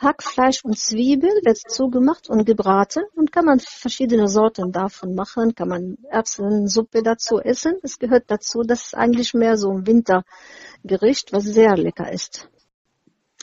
Hackfleisch 0.00 0.64
und 0.64 0.78
Zwiebel 0.78 1.30
wird 1.44 1.58
zugemacht 1.58 2.30
und 2.30 2.46
gebraten 2.46 3.02
und 3.14 3.32
kann 3.32 3.44
man 3.44 3.60
verschiedene 3.60 4.28
Sorten 4.28 4.72
davon 4.72 5.14
machen, 5.14 5.54
kann 5.54 5.68
man 5.68 5.98
Erbsensuppe 6.08 7.02
dazu 7.02 7.38
essen. 7.38 7.74
Es 7.82 7.98
gehört 7.98 8.24
dazu, 8.28 8.62
das 8.62 8.86
ist 8.86 8.94
eigentlich 8.96 9.34
mehr 9.34 9.58
so 9.58 9.70
ein 9.70 9.86
Wintergericht, 9.86 11.34
was 11.34 11.44
sehr 11.44 11.76
lecker 11.76 12.10
ist. 12.10 12.48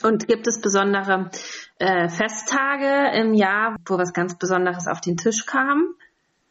Und 0.02 0.26
gibt 0.26 0.46
es 0.48 0.60
besondere 0.60 1.30
äh, 1.78 2.08
Festtage 2.08 3.16
im 3.16 3.34
Jahr, 3.34 3.76
wo 3.86 3.96
was 3.96 4.12
ganz 4.12 4.36
Besonderes 4.36 4.86
auf 4.88 5.00
den 5.00 5.16
Tisch 5.16 5.46
kam? 5.46 5.94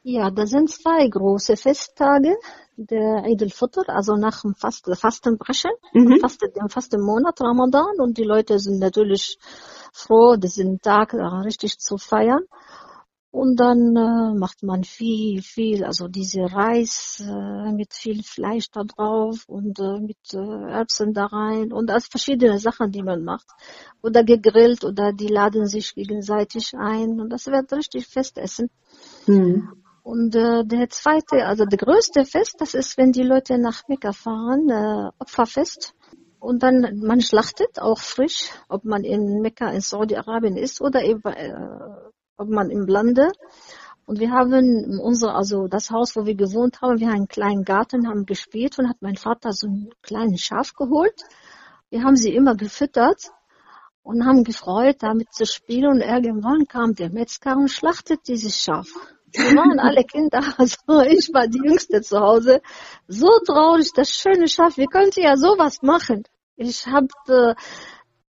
Ja, 0.09 0.31
da 0.31 0.45
sind 0.45 0.69
zwei 0.69 1.05
große 1.09 1.57
Festtage. 1.57 2.37
Der 2.77 3.25
Eid 3.25 3.41
al-Fitr, 3.41 3.89
also 3.89 4.15
nach 4.15 4.41
dem 4.41 4.55
Fast 4.55 4.85
Fastenbrechen, 4.95 5.71
mhm. 5.93 6.19
fast, 6.21 6.41
dem 6.41 6.69
Fastenmonat 6.69 7.41
Ramadan. 7.41 7.99
Und 7.99 8.17
die 8.17 8.23
Leute 8.23 8.57
sind 8.57 8.79
natürlich 8.79 9.37
froh, 9.91 10.37
diesen 10.37 10.79
Tag 10.79 11.13
richtig 11.13 11.79
zu 11.79 11.97
feiern. 11.97 12.43
Und 13.31 13.59
dann 13.59 13.97
äh, 13.97 14.33
macht 14.39 14.63
man 14.63 14.85
viel, 14.85 15.41
viel, 15.41 15.83
also 15.83 16.07
diese 16.07 16.53
Reis 16.53 17.21
äh, 17.27 17.73
mit 17.73 17.93
viel 17.93 18.23
Fleisch 18.23 18.71
da 18.71 18.83
drauf 18.85 19.43
und 19.47 19.77
äh, 19.79 19.99
mit 19.99 20.33
äh, 20.33 20.71
Erbsen 20.71 21.13
da 21.13 21.25
rein 21.25 21.73
und 21.73 21.91
also 21.91 22.07
verschiedene 22.09 22.59
Sachen, 22.59 22.93
die 22.93 23.03
man 23.03 23.25
macht. 23.25 23.47
Oder 24.01 24.23
gegrillt 24.23 24.85
oder 24.85 25.11
die 25.11 25.27
laden 25.27 25.67
sich 25.67 25.93
gegenseitig 25.93 26.75
ein 26.77 27.19
und 27.19 27.29
das 27.29 27.47
wird 27.47 27.73
richtig 27.73 28.07
Festessen. 28.07 28.69
Mhm. 29.27 29.83
Und 30.07 30.37
äh, 30.37 30.63
der 30.63 30.87
zweite, 30.87 31.45
also 31.45 31.65
der 31.65 31.77
größte 31.77 32.23
Fest, 32.23 32.55
das 32.59 32.75
ist, 32.75 32.97
wenn 32.97 33.11
die 33.11 33.23
Leute 33.23 33.57
nach 33.57 33.89
Mekka 33.89 34.13
fahren, 34.13 34.69
äh, 34.69 35.09
Opferfest. 35.19 35.93
Und 36.39 36.63
dann, 36.63 37.01
man 37.03 37.19
schlachtet 37.19 37.81
auch 37.81 37.99
frisch, 37.99 38.51
ob 38.69 38.85
man 38.85 39.03
in 39.03 39.41
Mekka 39.41 39.67
in 39.69 39.81
Saudi-Arabien 39.81 40.55
ist 40.55 40.79
oder 40.79 41.03
eben, 41.03 41.21
äh, 41.25 41.53
ob 42.37 42.47
man 42.47 42.69
im 42.69 42.87
Lande. 42.87 43.33
Und 44.05 44.21
wir 44.21 44.31
haben 44.31 44.97
unser, 44.97 45.35
also 45.35 45.67
das 45.67 45.91
Haus, 45.91 46.15
wo 46.15 46.25
wir 46.25 46.35
gewohnt 46.35 46.81
haben, 46.81 47.01
wir 47.01 47.07
haben 47.07 47.15
einen 47.15 47.27
kleinen 47.27 47.65
Garten, 47.65 48.07
haben 48.07 48.25
gespielt 48.25 48.79
und 48.79 48.87
hat 48.87 49.01
mein 49.01 49.17
Vater 49.17 49.51
so 49.51 49.67
einen 49.67 49.89
kleinen 50.03 50.37
Schaf 50.37 50.71
geholt. 50.71 51.21
Wir 51.89 52.05
haben 52.05 52.15
sie 52.15 52.33
immer 52.33 52.55
gefüttert 52.55 53.33
und 54.03 54.25
haben 54.25 54.45
gefreut, 54.45 54.99
damit 54.99 55.33
zu 55.33 55.45
spielen. 55.45 55.89
Und 55.89 55.99
irgendwann 55.99 56.65
kam 56.65 56.95
der 56.95 57.11
Metzger 57.11 57.57
und 57.57 57.69
schlachtet 57.69 58.21
dieses 58.29 58.57
Schaf. 58.57 58.87
Wir 59.33 59.55
waren 59.55 59.79
alle 59.79 60.03
Kinder, 60.03 60.41
also 60.57 60.77
ich 61.07 61.33
war 61.33 61.47
die 61.47 61.61
Jüngste 61.63 62.01
zu 62.01 62.19
Hause. 62.19 62.61
So 63.07 63.29
traurig, 63.45 63.91
das 63.93 64.11
schöne 64.11 64.47
Schaf, 64.47 64.77
wie 64.77 64.85
könnt 64.85 65.17
ihr 65.17 65.23
ja 65.23 65.37
sowas 65.37 65.81
machen? 65.81 66.23
Ich 66.55 66.87
habe 66.87 67.07
äh, 67.27 67.55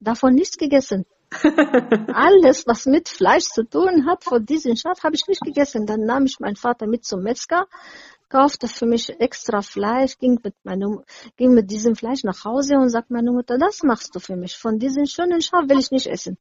davon 0.01 0.35
nichts 0.35 0.57
gegessen. 0.57 1.05
Alles, 2.15 2.67
was 2.67 2.87
mit 2.87 3.09
Fleisch 3.09 3.45
zu 3.45 3.65
tun 3.65 4.07
hat, 4.07 4.25
von 4.25 4.47
diesem 4.47 4.77
Schaf, 4.77 5.03
habe 5.03 5.17
ich 5.17 5.27
nicht 5.27 5.41
gegessen. 5.41 5.85
Dann 5.85 6.01
nahm 6.01 6.27
ich 6.27 6.39
meinen 6.39 6.57
Vater 6.57 6.87
mit 6.87 7.05
zum 7.05 7.23
Metzger, 7.23 7.67
kaufte 8.29 8.69
für 8.69 8.87
mich 8.87 9.21
extra 9.21 9.63
Fleisch, 9.63 10.17
ging 10.19 10.39
mit, 10.43 10.55
meinem, 10.63 11.03
ging 11.37 11.53
mit 11.53 11.71
diesem 11.71 11.97
Fleisch 11.97 12.23
nach 12.23 12.45
Hause 12.45 12.77
und 12.77 12.89
sagte 12.89 13.13
meine 13.13 13.33
Mutter, 13.33 13.59
das 13.59 13.83
machst 13.83 14.15
du 14.15 14.21
für 14.21 14.37
mich. 14.37 14.57
Von 14.57 14.79
diesem 14.79 15.07
schönen 15.07 15.41
Schaf 15.41 15.69
will 15.69 15.79
ich 15.79 15.91
nicht 15.91 16.07
essen. 16.07 16.39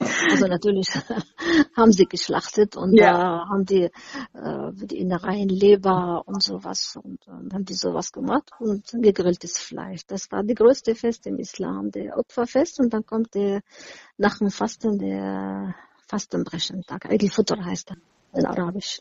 Also 0.00 0.46
natürlich 0.46 0.88
haben 1.76 1.92
sie 1.92 2.06
geschlachtet 2.06 2.76
und 2.76 2.96
ja. 2.96 3.12
da 3.12 3.48
haben 3.48 3.64
die 3.66 3.90
äh, 4.32 4.72
die 4.72 4.98
Innereien, 4.98 5.48
Leber 5.48 6.22
und 6.26 6.42
sowas 6.42 6.98
und, 7.02 7.26
und 7.28 7.52
haben 7.52 7.64
die 7.64 7.74
sowas 7.74 8.10
gemacht 8.10 8.50
und 8.58 8.84
gegrilltes 8.92 9.58
Fleisch. 9.58 10.06
Das 10.06 10.32
war 10.32 10.42
die 10.42 10.54
größte 10.54 10.94
Fest 10.94 11.26
im 11.26 11.38
Islam, 11.38 11.90
der 11.90 12.16
Opferfest 12.16 12.80
und 12.80 12.94
dann 12.94 13.04
kommt 13.04 13.34
der 13.34 13.60
nach 14.16 14.38
dem 14.38 14.50
Fasten 14.50 14.98
der 14.98 15.74
Fastenbrechen-Tag. 16.08 17.06
Eid-el-Fitr 17.06 17.64
heißt 17.64 17.90
er 17.90 17.96
in 18.38 18.46
Arabisch. 18.46 19.00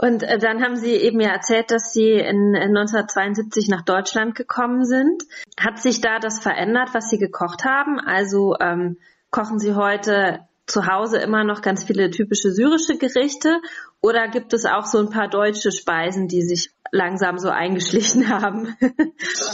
Und 0.00 0.22
äh, 0.22 0.38
dann 0.38 0.62
haben 0.62 0.76
Sie 0.76 0.92
eben 0.92 1.20
ja 1.20 1.30
erzählt, 1.30 1.70
dass 1.70 1.92
Sie 1.92 2.12
in, 2.12 2.54
in 2.54 2.76
1972 2.76 3.68
nach 3.68 3.82
Deutschland 3.82 4.34
gekommen 4.34 4.84
sind. 4.84 5.24
Hat 5.58 5.82
sich 5.82 6.00
da 6.00 6.20
das 6.20 6.40
verändert, 6.40 6.90
was 6.92 7.10
Sie 7.10 7.18
gekocht 7.18 7.64
haben? 7.64 7.98
Also 7.98 8.54
ähm, 8.60 8.98
Kochen 9.30 9.58
Sie 9.58 9.74
heute 9.74 10.40
zu 10.66 10.86
Hause 10.86 11.18
immer 11.18 11.44
noch 11.44 11.62
ganz 11.62 11.84
viele 11.84 12.10
typische 12.10 12.50
syrische 12.50 12.98
Gerichte 12.98 13.60
oder 14.00 14.28
gibt 14.28 14.52
es 14.52 14.64
auch 14.64 14.84
so 14.84 14.98
ein 14.98 15.10
paar 15.10 15.28
deutsche 15.28 15.72
Speisen, 15.72 16.28
die 16.28 16.42
sich 16.42 16.70
langsam 16.92 17.38
so 17.38 17.48
eingeschlichen 17.48 18.28
haben? 18.42 18.76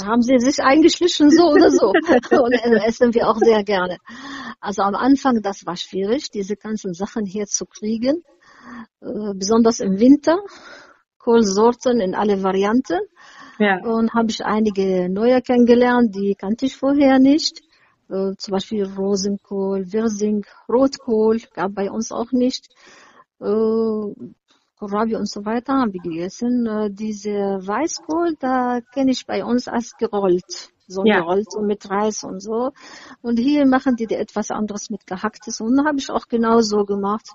haben 0.05 0.23
sie 0.23 0.39
sich 0.39 0.63
eingeschlichen, 0.63 1.31
so 1.31 1.53
oder 1.53 1.71
so. 1.71 1.87
Und 2.43 2.53
essen 2.85 3.15
wir 3.15 3.29
auch 3.29 3.39
sehr 3.39 3.65
gerne. 3.65 3.99
Also 4.61 4.83
am 4.83 4.95
Anfang, 4.95 5.41
das 5.43 5.67
war 5.67 5.77
schwierig, 5.77 6.31
diese 6.31 6.57
ganzen 6.57 6.95
Sachen 6.95 7.25
hier 7.25 7.47
zu 7.47 7.65
kriegen. 7.67 8.23
Äh, 9.01 9.35
besonders 9.35 9.81
im 9.81 9.99
Winter. 9.99 10.39
Kohlsorten 11.19 12.01
in 12.01 12.15
alle 12.15 12.43
Varianten. 12.43 12.99
Ja. 13.59 13.79
Und 13.83 14.13
habe 14.15 14.31
ich 14.31 14.45
einige 14.45 15.09
neue 15.09 15.41
kennengelernt, 15.41 16.15
die 16.15 16.35
kannte 16.35 16.67
ich 16.67 16.77
vorher 16.77 17.19
nicht. 17.19 17.63
Äh, 18.09 18.37
zum 18.37 18.53
Beispiel 18.53 18.85
Rosenkohl, 18.85 19.93
Wirsing, 19.93 20.45
Rotkohl 20.69 21.41
gab 21.55 21.75
bei 21.75 21.91
uns 21.91 22.13
auch 22.13 22.33
nicht. 22.33 22.69
Äh, 23.41 24.31
Kohlrabi 24.79 25.17
und 25.17 25.31
so 25.31 25.45
weiter 25.45 25.75
haben 25.75 25.93
wir 25.93 26.01
gegessen. 26.01 26.67
Äh, 26.67 26.91
diese 26.91 27.31
Weißkohl, 27.31 28.37
da 28.39 28.81
kenne 28.93 29.13
ich 29.13 29.27
bei 29.27 29.45
uns 29.45 29.69
als 29.69 29.93
gerollt. 29.97 30.71
So 30.87 31.03
ja. 31.05 31.21
gerollt 31.21 31.51
so 31.51 31.63
mit 31.63 31.89
Reis 31.89 32.25
und 32.25 32.41
so. 32.41 32.73
Und 33.23 33.39
hier 33.39 33.67
machen 33.67 33.97
die 33.97 34.05
etwas 34.05 34.51
anderes 34.51 34.91
mit 34.91 35.07
gehacktes. 35.07 35.61
Und 35.61 35.87
habe 35.87 35.99
ich 35.99 36.11
auch 36.11 36.29
genau 36.29 36.61
so 36.61 36.85
gemacht. 36.85 37.31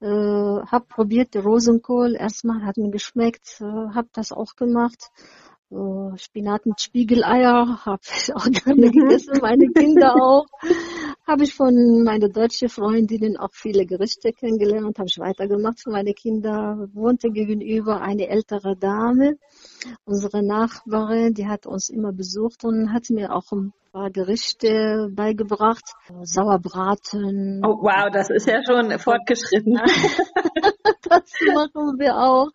Äh, 0.00 0.06
hab 0.08 0.88
probiert, 0.88 1.34
der 1.34 1.42
Rosenkohl. 1.42 2.16
Erstmal 2.16 2.64
hat 2.64 2.76
mir 2.78 2.90
geschmeckt. 2.90 3.60
Äh, 3.60 3.94
hab 3.94 4.12
das 4.12 4.32
auch 4.32 4.56
gemacht. 4.56 5.10
Spinat 6.16 6.66
mit 6.66 6.80
Spiegeleier 6.80 7.84
habe 7.84 8.02
ich 8.02 8.34
auch 8.34 8.44
gerne 8.64 8.86
mhm. 8.86 8.92
gegessen, 8.92 9.38
meine 9.40 9.68
Kinder 9.68 10.14
auch. 10.22 10.46
habe 11.26 11.44
ich 11.44 11.54
von 11.54 12.04
meiner 12.04 12.28
deutschen 12.28 12.68
Freundinnen 12.68 13.36
auch 13.36 13.52
viele 13.52 13.86
Gerichte 13.86 14.32
kennengelernt, 14.32 14.98
habe 14.98 15.08
ich 15.08 15.18
weitergemacht 15.18 15.80
für 15.80 15.90
meine 15.90 16.12
Kinder. 16.12 16.88
Wohnte 16.92 17.30
gegenüber 17.30 18.00
eine 18.00 18.28
ältere 18.28 18.76
Dame, 18.76 19.38
unsere 20.04 20.42
Nachbarin, 20.42 21.34
die 21.34 21.46
hat 21.46 21.66
uns 21.66 21.88
immer 21.88 22.12
besucht 22.12 22.64
und 22.64 22.92
hat 22.92 23.08
mir 23.10 23.34
auch 23.34 23.50
ein 23.52 23.72
paar 23.92 24.10
Gerichte 24.10 25.10
beigebracht. 25.12 25.84
Sauerbraten. 26.22 27.62
Oh 27.64 27.78
wow, 27.82 28.10
das 28.10 28.30
ist 28.30 28.46
ja 28.46 28.62
schon 28.64 28.98
fortgeschritten. 28.98 29.74
das 31.02 31.30
machen 31.54 31.98
wir 31.98 32.16
auch. 32.16 32.48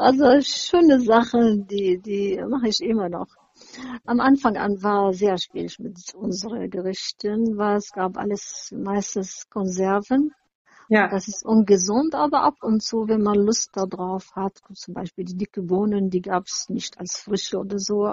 Also 0.00 0.40
schöne 0.40 0.98
Sachen, 0.98 1.66
die, 1.66 1.98
die 2.00 2.42
mache 2.48 2.68
ich 2.68 2.80
immer 2.80 3.10
noch. 3.10 3.26
Am 4.06 4.18
Anfang 4.18 4.56
an 4.56 4.82
war 4.82 5.12
sehr 5.12 5.36
schwierig 5.36 5.78
mit 5.78 6.14
unseren 6.14 6.70
Gerichten, 6.70 7.58
weil 7.58 7.76
es 7.76 7.92
gab 7.92 8.16
alles 8.16 8.74
meistens 8.74 9.46
Konserven. 9.50 10.32
Ja. 10.90 11.06
Das 11.06 11.28
ist 11.28 11.46
ungesund, 11.46 12.16
aber 12.16 12.42
ab 12.42 12.56
und 12.62 12.82
zu, 12.82 13.06
wenn 13.06 13.22
man 13.22 13.36
Lust 13.36 13.70
darauf 13.74 14.34
hat, 14.34 14.58
zum 14.74 14.92
Beispiel 14.92 15.24
die 15.24 15.36
dicke 15.36 15.62
Bohnen, 15.62 16.10
die 16.10 16.20
gab 16.20 16.46
es 16.46 16.68
nicht 16.68 16.98
als 16.98 17.16
frische 17.16 17.58
oder 17.58 17.78
so. 17.78 18.08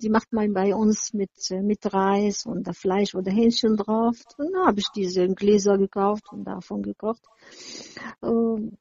Die 0.00 0.10
macht 0.10 0.32
man 0.32 0.52
bei 0.52 0.74
uns 0.74 1.12
mit, 1.14 1.30
mit 1.62 1.94
Reis 1.94 2.44
und 2.44 2.68
Fleisch 2.76 3.14
oder 3.14 3.30
Hähnchen 3.30 3.76
drauf. 3.76 4.16
Dann 4.36 4.48
habe 4.66 4.80
ich 4.80 4.88
diese 4.92 5.28
Gläser 5.28 5.78
gekauft 5.78 6.24
und 6.32 6.42
davon 6.42 6.82
gekocht. 6.82 7.22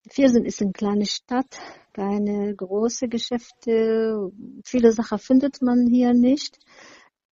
Viersen 0.10 0.44
ist 0.44 0.64
eine 0.64 0.72
kleine 0.72 1.06
Stadt 1.06 1.60
keine 1.94 2.56
große 2.56 3.08
Geschäfte. 3.08 4.32
Viele 4.64 4.92
Sachen 4.92 5.20
findet 5.20 5.62
man 5.62 5.88
hier 5.88 6.14
nicht. 6.14 6.58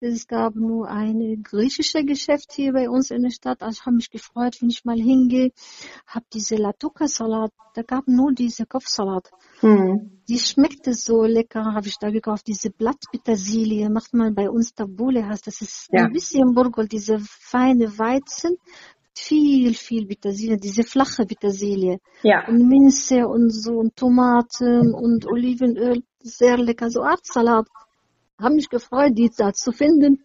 Es 0.02 0.26
gab 0.26 0.54
nur 0.54 0.88
ein 0.88 1.42
griechisches 1.42 2.06
Geschäft 2.06 2.52
hier 2.52 2.72
bei 2.72 2.88
uns 2.88 3.10
in 3.10 3.22
der 3.22 3.30
Stadt. 3.30 3.62
Also 3.62 3.80
ich 3.80 3.86
habe 3.86 3.96
mich 3.96 4.10
gefreut, 4.10 4.56
wenn 4.60 4.70
ich 4.70 4.84
mal 4.84 4.96
hingehe, 4.96 5.52
habe 6.06 6.24
diese 6.32 6.56
Latuka-Salat, 6.56 7.52
da 7.74 7.82
gab 7.82 8.08
nur 8.08 8.32
diese 8.32 8.64
Kopfsalat. 8.64 9.30
Hm. 9.60 10.22
Die 10.26 10.38
schmeckte 10.38 10.94
so 10.94 11.24
lecker, 11.24 11.74
habe 11.74 11.88
ich 11.88 11.98
da 11.98 12.10
gekauft. 12.10 12.46
Diese 12.46 12.70
Blattpetersilie 12.70 13.90
macht 13.90 14.14
man 14.14 14.34
bei 14.34 14.48
uns 14.48 14.74
Tabule 14.74 15.26
heißt. 15.26 15.46
Das 15.46 15.60
ist 15.60 15.88
ja. 15.92 16.04
ein 16.04 16.12
bisschen 16.12 16.54
Burgol, 16.54 16.88
diese 16.88 17.18
feine 17.20 17.98
Weizen 17.98 18.56
viel, 19.14 19.74
viel 19.74 20.06
Petersilie, 20.06 20.56
diese 20.56 20.82
flache 20.82 21.26
Petersilie. 21.26 21.98
Ja. 22.22 22.48
Und 22.48 22.68
Minze 22.68 23.28
und 23.28 23.50
so 23.50 23.72
und 23.72 23.96
Tomaten 23.96 24.94
und 24.94 25.26
Olivenöl, 25.26 26.02
sehr 26.20 26.56
lecker, 26.56 26.90
so 26.90 27.02
Art 27.02 27.24
Salat. 27.24 27.66
Habe 28.40 28.54
mich 28.54 28.68
gefreut, 28.68 29.12
die 29.16 29.30
da 29.36 29.52
zu 29.52 29.72
finden. 29.72 30.24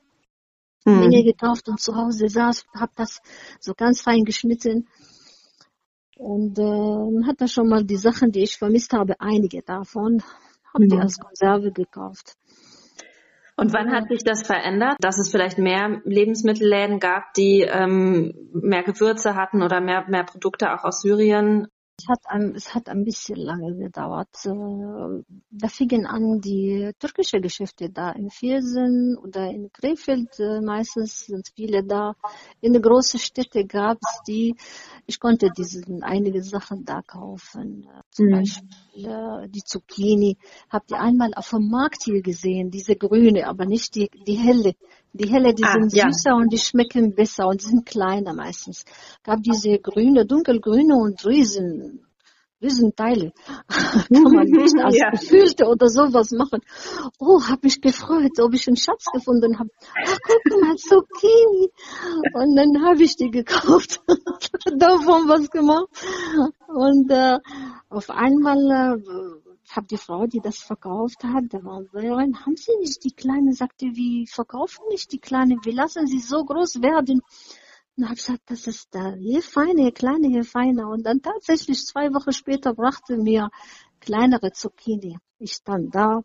Hm. 0.85 0.99
Menge 0.99 1.23
gekauft 1.23 1.67
und 1.67 1.79
zu 1.79 1.95
Hause 1.95 2.29
saß, 2.29 2.65
habe 2.73 2.91
das 2.95 3.19
so 3.59 3.73
ganz 3.73 4.01
fein 4.01 4.23
geschnitten. 4.23 4.87
Und 6.17 6.57
äh, 6.59 7.27
hat 7.27 7.41
da 7.41 7.47
schon 7.47 7.67
mal 7.67 7.83
die 7.83 7.97
Sachen, 7.97 8.31
die 8.31 8.43
ich 8.43 8.57
vermisst 8.57 8.93
habe, 8.93 9.19
einige 9.19 9.61
davon, 9.63 10.23
habe 10.73 10.83
hm. 10.83 10.89
die 10.89 10.97
als 10.97 11.17
Konserve 11.17 11.71
gekauft. 11.71 12.35
Und 13.57 13.73
wann 13.73 13.91
hat 13.91 14.09
sich 14.09 14.23
das 14.23 14.45
verändert, 14.45 14.97
dass 14.99 15.17
es 15.17 15.31
vielleicht 15.31 15.57
mehr 15.57 16.01
Lebensmittelläden 16.03 16.99
gab, 16.99 17.33
die 17.35 17.61
ähm, 17.61 18.33
mehr 18.53 18.83
Gewürze 18.83 19.35
hatten 19.35 19.63
oder 19.63 19.79
mehr, 19.79 20.05
mehr 20.09 20.25
Produkte 20.25 20.73
auch 20.73 20.83
aus 20.83 21.01
Syrien? 21.01 21.67
Es 22.05 22.09
hat, 22.09 22.21
ein, 22.27 22.53
es 22.55 22.75
hat 22.75 22.87
ein 22.87 23.03
bisschen 23.03 23.37
lange 23.37 23.75
gedauert. 23.75 24.29
Äh, 24.45 25.23
da 25.49 25.67
fingen 25.67 26.05
an 26.05 26.39
die 26.39 26.91
türkische 26.99 27.41
Geschäfte 27.41 27.89
da 27.89 28.11
in 28.11 28.29
Viersen 28.29 29.17
oder 29.17 29.49
in 29.49 29.71
Krefeld. 29.71 30.39
Äh, 30.39 30.61
meistens 30.61 31.25
sind 31.25 31.51
viele 31.55 31.83
da. 31.83 32.13
In 32.61 32.73
den 32.73 32.81
großen 32.83 33.19
Städten 33.19 33.67
gab 33.67 33.97
es 34.01 34.21
die. 34.27 34.55
Ich 35.07 35.19
konnte 35.19 35.49
diese, 35.57 35.81
einige 36.01 36.43
Sachen 36.43 36.85
da 36.85 37.01
kaufen. 37.01 37.87
Äh, 37.91 38.01
zum 38.11 38.27
mhm. 38.27 38.31
Beispiel 38.31 39.49
die 39.49 39.63
Zucchini. 39.63 40.37
Habt 40.69 40.91
ihr 40.91 40.99
einmal 40.99 41.33
auf 41.33 41.49
dem 41.49 41.69
Markt 41.69 42.03
hier 42.03 42.21
gesehen? 42.21 42.69
Diese 42.69 42.95
grüne, 42.95 43.47
aber 43.47 43.65
nicht 43.65 43.95
die, 43.95 44.09
die 44.27 44.35
helle. 44.35 44.75
Die 45.17 45.31
helle, 45.31 45.53
die 45.53 45.63
ah, 45.63 45.71
sind 45.71 45.93
ja. 45.93 46.11
süßer 46.11 46.35
und 46.35 46.51
die 46.51 46.57
schmecken 46.57 47.15
besser 47.15 47.47
und 47.47 47.61
sind 47.61 47.85
kleiner 47.85 48.33
meistens. 48.33 48.83
Gab 49.23 49.41
diese 49.43 49.79
grüne, 49.79 50.25
dunkelgrüne 50.25 50.93
und 50.93 51.25
riesen, 51.25 52.05
riesen 52.61 52.93
Teile. 52.97 53.31
Kann 53.69 54.23
man 54.23 54.45
nicht 54.49 54.75
als 54.77 54.97
ja. 54.97 55.11
Gefüllte 55.11 55.67
oder 55.67 55.87
sowas 55.87 56.31
machen. 56.31 56.59
Oh, 57.17 57.41
hab 57.41 57.63
mich 57.63 57.79
gefreut, 57.79 58.37
ob 58.41 58.53
ich 58.53 58.67
einen 58.67 58.75
Schatz 58.75 59.05
gefunden 59.13 59.57
habe. 59.57 59.69
Ach, 60.05 60.17
guck 60.27 60.61
mal, 60.61 60.75
Zucchini. 60.75 61.71
Und 62.33 62.57
dann 62.57 62.83
habe 62.83 63.01
ich 63.01 63.15
die 63.15 63.31
gekauft. 63.31 64.01
Davon 64.77 65.29
was 65.29 65.49
gemacht. 65.49 65.87
Und 66.67 67.09
äh, 67.09 67.39
auf 67.87 68.09
einmal 68.09 68.99
äh, 68.99 69.44
habe 69.71 69.87
die 69.87 69.97
Frau, 69.97 70.27
die 70.27 70.41
das 70.41 70.59
verkauft 70.59 71.23
hat, 71.23 71.45
da 71.49 71.63
war 71.63 71.81
rein, 71.93 72.45
haben 72.45 72.55
Sie 72.55 72.75
nicht 72.79 73.03
die 73.03 73.13
Kleine, 73.13 73.53
sagte, 73.53 73.85
wir 73.85 74.27
verkaufen 74.27 74.83
nicht 74.89 75.11
die 75.11 75.19
Kleine, 75.19 75.57
wir 75.63 75.73
lassen 75.73 76.07
sie 76.07 76.19
so 76.19 76.43
groß 76.43 76.81
werden. 76.81 77.21
Und 77.97 78.05
habe 78.05 78.15
gesagt, 78.15 78.41
das 78.47 78.67
ist 78.67 78.89
da, 78.91 79.13
hier 79.13 79.41
feine, 79.41 79.83
hier 79.83 79.93
kleine, 79.93 80.27
hier 80.27 80.43
feine. 80.43 80.87
Und 80.87 81.05
dann 81.05 81.21
tatsächlich 81.21 81.85
zwei 81.85 82.13
Wochen 82.13 82.33
später 82.33 82.73
brachte 82.73 83.15
mir 83.15 83.49
kleinere 84.01 84.51
Zucchini. 84.51 85.17
Ich 85.39 85.53
stand 85.53 85.95
da, 85.95 86.21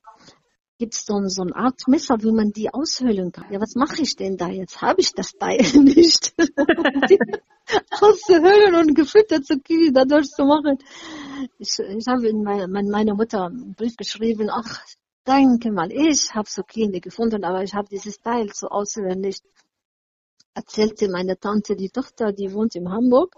gibt's 0.78 1.04
so, 1.06 1.20
so 1.26 1.42
eine 1.42 1.54
Art 1.54 1.86
Messer, 1.86 2.16
wie 2.22 2.32
man 2.32 2.50
die 2.50 2.72
aushöhlen 2.72 3.30
kann. 3.30 3.52
Ja, 3.52 3.60
was 3.60 3.74
mache 3.76 4.02
ich 4.02 4.16
denn 4.16 4.36
da 4.36 4.48
jetzt? 4.48 4.80
Habe 4.82 5.00
ich 5.00 5.12
das 5.12 5.32
Teil 5.32 5.60
nicht. 5.74 6.34
auszuhöhlen 8.00 8.74
und 8.74 8.94
gefüttert 8.94 9.44
Zucchini 9.44 9.92
dadurch 9.92 10.28
zu 10.28 10.44
machen. 10.44 10.78
Ich, 11.58 11.78
ich 11.78 12.06
habe 12.06 12.28
in 12.28 12.42
meine, 12.42 12.68
meine 12.68 13.14
Mutter 13.14 13.46
einen 13.46 13.74
Brief 13.74 13.96
geschrieben, 13.96 14.48
ach, 14.50 14.82
danke 15.24 15.70
mal, 15.72 15.90
ich 15.92 16.34
habe 16.34 16.48
Zucchini 16.48 17.00
gefunden, 17.00 17.44
aber 17.44 17.62
ich 17.62 17.74
habe 17.74 17.88
dieses 17.88 18.20
Teil 18.20 18.50
so 18.52 18.68
auswendig. 18.68 19.40
Erzählte 20.54 21.08
meine 21.08 21.38
Tante, 21.38 21.76
die 21.76 21.90
Tochter, 21.90 22.32
die 22.32 22.52
wohnt 22.52 22.74
in 22.74 22.90
Hamburg. 22.90 23.34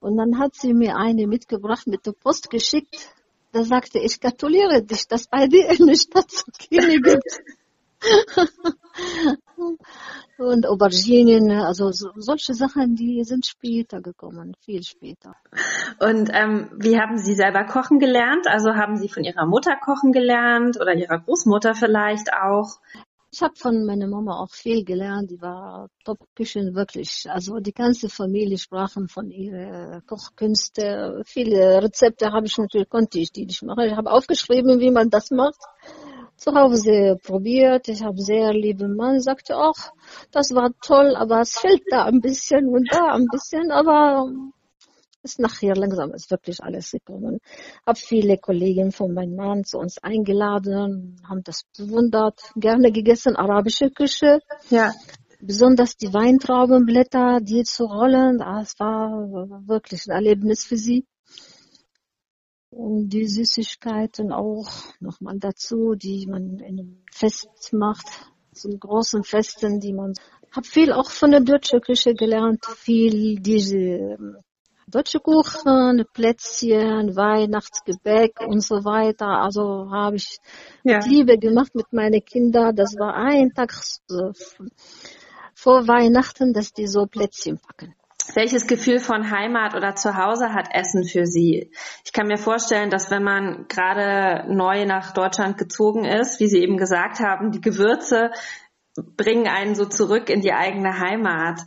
Und 0.00 0.16
dann 0.18 0.38
hat 0.38 0.54
sie 0.54 0.74
mir 0.74 0.96
eine 0.96 1.26
mitgebracht, 1.26 1.86
mit 1.86 2.04
der 2.04 2.12
Post 2.12 2.50
geschickt. 2.50 3.14
Da 3.52 3.64
sagte 3.64 3.98
ich, 3.98 4.20
gratuliere 4.20 4.82
dich, 4.82 5.06
dass 5.06 5.26
bei 5.28 5.46
dir 5.46 5.70
in 5.70 5.86
der 5.86 5.94
Stadt 5.94 6.30
Zucchini 6.30 7.00
gibt. 7.00 7.40
und 10.38 10.66
Auberginen, 10.66 11.50
also 11.50 11.90
so, 11.90 12.10
solche 12.16 12.54
Sachen, 12.54 12.94
die 12.94 13.22
sind 13.24 13.46
später 13.46 14.00
gekommen, 14.00 14.54
viel 14.64 14.82
später. 14.82 15.34
Und 16.00 16.30
ähm, 16.32 16.70
wie 16.76 16.98
haben 16.98 17.18
Sie 17.18 17.34
selber 17.34 17.64
kochen 17.64 17.98
gelernt? 17.98 18.46
Also 18.48 18.74
haben 18.74 18.96
Sie 18.96 19.08
von 19.08 19.24
Ihrer 19.24 19.46
Mutter 19.46 19.76
kochen 19.76 20.12
gelernt 20.12 20.80
oder 20.80 20.94
Ihrer 20.94 21.20
Großmutter 21.20 21.74
vielleicht 21.74 22.32
auch? 22.32 22.78
Ich 23.32 23.42
habe 23.42 23.54
von 23.56 23.84
meiner 23.84 24.06
Mama 24.06 24.38
auch 24.38 24.50
viel 24.52 24.84
gelernt. 24.84 25.28
Die 25.28 25.40
war 25.40 25.88
Top-Küchen, 26.04 26.76
wirklich. 26.76 27.26
Also 27.28 27.58
die 27.58 27.72
ganze 27.72 28.08
Familie 28.08 28.58
sprachen 28.58 29.08
von 29.08 29.28
ihren 29.28 30.06
Kochkünste. 30.06 31.20
Viele 31.26 31.82
Rezepte 31.82 32.30
habe 32.30 32.46
ich 32.46 32.56
natürlich, 32.58 32.88
konnte 32.88 33.18
ich 33.18 33.32
die 33.32 33.46
nicht 33.46 33.64
machen. 33.64 33.88
Ich 33.88 33.96
habe 33.96 34.12
aufgeschrieben, 34.12 34.78
wie 34.78 34.92
man 34.92 35.10
das 35.10 35.32
macht 35.32 35.60
zu 36.36 36.54
Hause 36.54 37.18
probiert. 37.22 37.88
Ich 37.88 38.02
habe 38.02 38.20
sehr 38.20 38.52
lieben 38.52 38.96
Mann, 38.96 39.20
sagte 39.20 39.56
auch, 39.56 39.92
das 40.30 40.54
war 40.54 40.70
toll, 40.82 41.16
aber 41.16 41.40
es 41.40 41.58
fehlt 41.58 41.82
da 41.90 42.04
ein 42.04 42.20
bisschen 42.20 42.68
und 42.68 42.88
da 42.92 43.14
ein 43.14 43.26
bisschen, 43.30 43.70
aber 43.70 44.26
ist 45.24 45.40
nachher 45.40 45.74
langsam 45.74 46.12
ist 46.12 46.30
wirklich 46.30 46.62
alles 46.62 46.90
gekommen. 46.90 47.38
Hab 47.86 47.96
viele 47.98 48.36
Kollegen 48.36 48.92
von 48.92 49.14
meinem 49.14 49.36
Mann 49.36 49.64
zu 49.64 49.78
uns 49.78 49.98
eingeladen, 49.98 51.20
haben 51.26 51.42
das 51.42 51.62
bewundert, 51.76 52.38
gerne 52.56 52.92
gegessen, 52.92 53.34
arabische 53.34 53.90
Küche. 53.90 54.40
Ja. 54.68 54.92
Besonders 55.40 55.96
die 55.96 56.12
Weintraubenblätter, 56.12 57.40
die 57.40 57.64
zu 57.64 57.84
rollen, 57.84 58.38
das 58.38 58.78
war 58.78 59.10
wirklich 59.66 60.06
ein 60.06 60.12
Erlebnis 60.12 60.64
für 60.64 60.76
sie. 60.76 61.06
Und 62.76 63.10
die 63.10 63.26
Süßigkeiten 63.26 64.32
auch 64.32 64.68
nochmal 64.98 65.38
dazu, 65.38 65.94
die 65.94 66.26
man 66.26 66.58
in 66.58 66.62
einem 66.62 67.04
Fest 67.12 67.72
macht, 67.72 68.06
so 68.52 68.68
großen 68.68 69.22
Festen, 69.22 69.78
die 69.78 69.92
man, 69.92 70.12
hab 70.50 70.66
viel 70.66 70.92
auch 70.92 71.10
von 71.10 71.30
der 71.30 71.40
deutschen 71.40 71.80
Küche 71.80 72.14
gelernt, 72.14 72.64
viel 72.66 73.36
diese 73.36 73.76
ähm, 73.76 74.36
deutsche 74.88 75.20
Kuchen, 75.20 76.04
Plätzchen, 76.12 77.14
Weihnachtsgebäck 77.14 78.40
und 78.40 78.60
so 78.60 78.84
weiter. 78.84 79.28
Also 79.28 79.90
habe 79.90 80.16
ich 80.16 80.38
ja. 80.82 80.96
mit 80.96 81.06
Liebe 81.06 81.38
gemacht 81.38 81.74
mit 81.74 81.92
meinen 81.92 82.24
Kindern. 82.24 82.74
Das 82.74 82.94
war 82.98 83.14
ein 83.14 83.52
Tag 83.54 83.72
vor 85.54 85.86
Weihnachten, 85.86 86.52
dass 86.52 86.72
die 86.72 86.88
so 86.88 87.06
Plätzchen 87.06 87.58
packen. 87.58 87.94
Welches 88.32 88.66
Gefühl 88.66 89.00
von 89.00 89.30
Heimat 89.30 89.74
oder 89.74 89.94
Zuhause 89.94 90.54
hat 90.54 90.68
Essen 90.72 91.04
für 91.04 91.26
Sie? 91.26 91.70
Ich 92.04 92.12
kann 92.12 92.26
mir 92.26 92.38
vorstellen, 92.38 92.90
dass 92.90 93.10
wenn 93.10 93.22
man 93.22 93.66
gerade 93.68 94.44
neu 94.52 94.86
nach 94.86 95.12
Deutschland 95.12 95.58
gezogen 95.58 96.04
ist, 96.04 96.40
wie 96.40 96.48
Sie 96.48 96.62
eben 96.62 96.76
gesagt 96.78 97.20
haben, 97.20 97.52
die 97.52 97.60
Gewürze 97.60 98.30
bringen 98.96 99.46
einen 99.46 99.74
so 99.74 99.84
zurück 99.84 100.30
in 100.30 100.40
die 100.40 100.52
eigene 100.52 100.98
Heimat. 100.98 101.60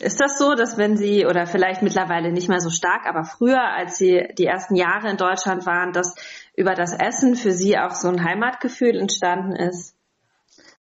Ist 0.00 0.20
das 0.20 0.38
so, 0.38 0.54
dass 0.54 0.76
wenn 0.76 0.96
Sie, 0.96 1.26
oder 1.26 1.46
vielleicht 1.46 1.82
mittlerweile 1.82 2.30
nicht 2.30 2.48
mehr 2.48 2.60
so 2.60 2.70
stark, 2.70 3.06
aber 3.06 3.24
früher, 3.24 3.62
als 3.62 3.96
Sie 3.96 4.28
die 4.38 4.44
ersten 4.44 4.76
Jahre 4.76 5.10
in 5.10 5.16
Deutschland 5.16 5.64
waren, 5.66 5.92
dass 5.92 6.14
über 6.54 6.74
das 6.74 6.92
Essen 6.92 7.34
für 7.34 7.52
Sie 7.52 7.78
auch 7.78 7.92
so 7.92 8.08
ein 8.08 8.22
Heimatgefühl 8.22 8.96
entstanden 8.96 9.52
ist? 9.52 9.95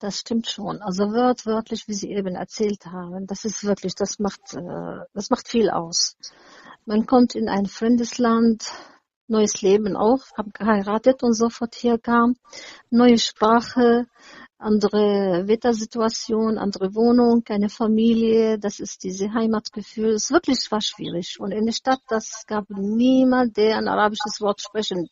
Das 0.06 0.20
stimmt 0.20 0.46
schon. 0.46 0.82
Also 0.82 1.10
wört, 1.10 1.46
wörtlich, 1.46 1.88
wie 1.88 1.92
Sie 1.92 2.12
eben 2.12 2.36
erzählt 2.36 2.86
haben, 2.86 3.26
das 3.26 3.44
ist 3.44 3.64
wirklich, 3.64 3.96
das 3.96 4.20
macht, 4.20 4.54
äh, 4.54 5.04
das 5.14 5.30
macht 5.30 5.48
viel 5.48 5.68
aus. 5.68 6.16
Man 6.84 7.06
kommt 7.06 7.34
in 7.34 7.48
ein 7.48 7.66
fremdes 7.66 8.18
Land, 8.18 8.70
neues 9.26 9.62
Leben 9.62 9.96
auch, 9.96 10.20
habe 10.38 10.52
geheiratet 10.52 11.24
und 11.24 11.32
sofort 11.32 11.74
hier 11.74 11.98
kam, 11.98 12.36
neue 12.88 13.18
Sprache, 13.18 14.06
andere 14.58 15.48
Wettersituation, 15.48 16.56
andere 16.56 16.94
Wohnung, 16.94 17.42
keine 17.42 17.68
Familie, 17.68 18.60
das 18.60 18.78
ist 18.78 19.02
diese 19.02 19.34
Heimatgefühl. 19.34 20.10
Es 20.10 20.30
wirklich 20.30 20.70
war 20.70 20.82
schwierig. 20.82 21.40
Und 21.40 21.50
in 21.50 21.66
der 21.66 21.72
Stadt, 21.72 22.02
das 22.06 22.44
gab 22.46 22.70
niemand, 22.70 23.56
der 23.56 23.78
ein 23.78 23.88
arabisches 23.88 24.40
Wort 24.40 24.60
sprechen. 24.60 25.08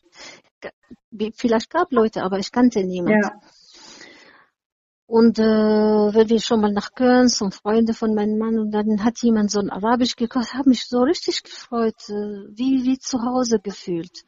Vielleicht 1.34 1.70
gab 1.70 1.90
Leute, 1.90 2.22
aber 2.22 2.38
ich 2.38 2.52
kannte 2.52 2.84
niemanden. 2.84 3.22
Ja. 3.24 3.40
Und 5.06 5.38
äh, 5.38 5.42
wenn 5.42 6.28
wir 6.30 6.40
schon 6.40 6.62
mal 6.62 6.72
nach 6.72 6.94
Köln 6.94 7.28
zum 7.28 7.52
Freunde 7.52 7.92
von 7.92 8.14
meinem 8.14 8.38
Mann 8.38 8.58
und 8.58 8.70
dann 8.70 9.04
hat 9.04 9.20
jemand 9.22 9.50
so 9.50 9.60
ein 9.60 9.68
Arabisch 9.70 10.16
gekocht, 10.16 10.54
habe 10.54 10.70
mich 10.70 10.86
so 10.86 11.02
richtig 11.02 11.42
gefreut, 11.42 12.08
äh, 12.08 12.48
wie 12.56 12.84
wie 12.84 12.98
zu 12.98 13.20
Hause 13.22 13.58
gefühlt. 13.58 14.24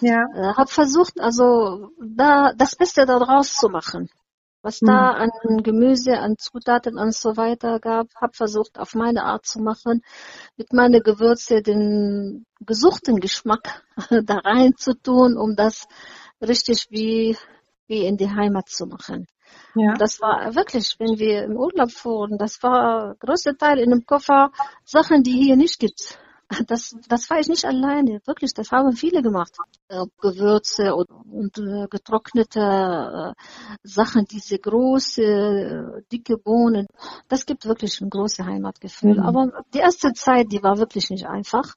Ja. 0.00 0.24
Äh, 0.34 0.54
habe 0.54 0.70
versucht, 0.70 1.20
also 1.20 1.90
da 2.00 2.54
das 2.56 2.74
Beste 2.74 3.04
daraus 3.04 3.54
zu 3.54 3.68
machen. 3.68 4.08
Was 4.62 4.80
mhm. 4.80 4.86
da 4.86 5.10
an 5.10 5.30
Gemüse, 5.62 6.18
an 6.18 6.36
Zutaten 6.38 6.96
und 6.96 7.14
so 7.14 7.36
weiter 7.36 7.78
gab, 7.78 8.06
habe 8.18 8.32
versucht, 8.32 8.78
auf 8.78 8.94
meine 8.94 9.24
Art 9.24 9.44
zu 9.44 9.60
machen, 9.60 10.00
mit 10.56 10.72
meinen 10.72 11.02
Gewürze 11.02 11.60
den 11.60 12.46
gesuchten 12.60 13.20
Geschmack 13.20 13.84
da 14.24 14.38
rein 14.38 14.74
zu 14.74 14.94
tun, 14.94 15.36
um 15.36 15.54
das 15.54 15.86
richtig 16.40 16.86
wie 16.88 17.36
wie 17.86 18.06
in 18.06 18.16
die 18.16 18.30
Heimat 18.30 18.70
zu 18.70 18.86
machen. 18.86 19.26
Ja. 19.74 19.94
Das 19.94 20.20
war 20.20 20.54
wirklich, 20.54 20.96
wenn 20.98 21.18
wir 21.18 21.44
im 21.44 21.56
Urlaub 21.56 21.90
fuhren, 21.90 22.38
das 22.38 22.62
war 22.62 23.16
größte 23.18 23.56
Teil 23.56 23.78
in 23.78 23.90
dem 23.90 24.06
Koffer 24.06 24.50
Sachen, 24.84 25.22
die 25.22 25.32
hier 25.32 25.56
nicht 25.56 25.78
gibt. 25.78 26.18
Das, 26.68 26.94
das 27.08 27.30
war 27.30 27.40
ich 27.40 27.48
nicht 27.48 27.64
alleine, 27.64 28.20
wirklich, 28.26 28.52
das 28.54 28.70
haben 28.70 28.92
viele 28.92 29.22
gemacht. 29.22 29.56
Äh, 29.88 30.04
Gewürze 30.20 30.94
und, 30.94 31.10
und 31.10 31.58
äh, 31.58 31.86
getrocknete 31.88 32.60
äh, 32.60 33.32
Sachen, 33.82 34.26
diese 34.26 34.58
große, 34.58 36.04
dicke 36.12 36.36
Bohnen, 36.36 36.86
das 37.28 37.46
gibt 37.46 37.66
wirklich 37.66 38.00
ein 38.00 38.10
großes 38.10 38.44
Heimatgefühl. 38.44 39.14
Mhm. 39.14 39.26
Aber 39.26 39.64
die 39.72 39.78
erste 39.78 40.12
Zeit, 40.12 40.52
die 40.52 40.62
war 40.62 40.78
wirklich 40.78 41.10
nicht 41.10 41.26
einfach. 41.26 41.74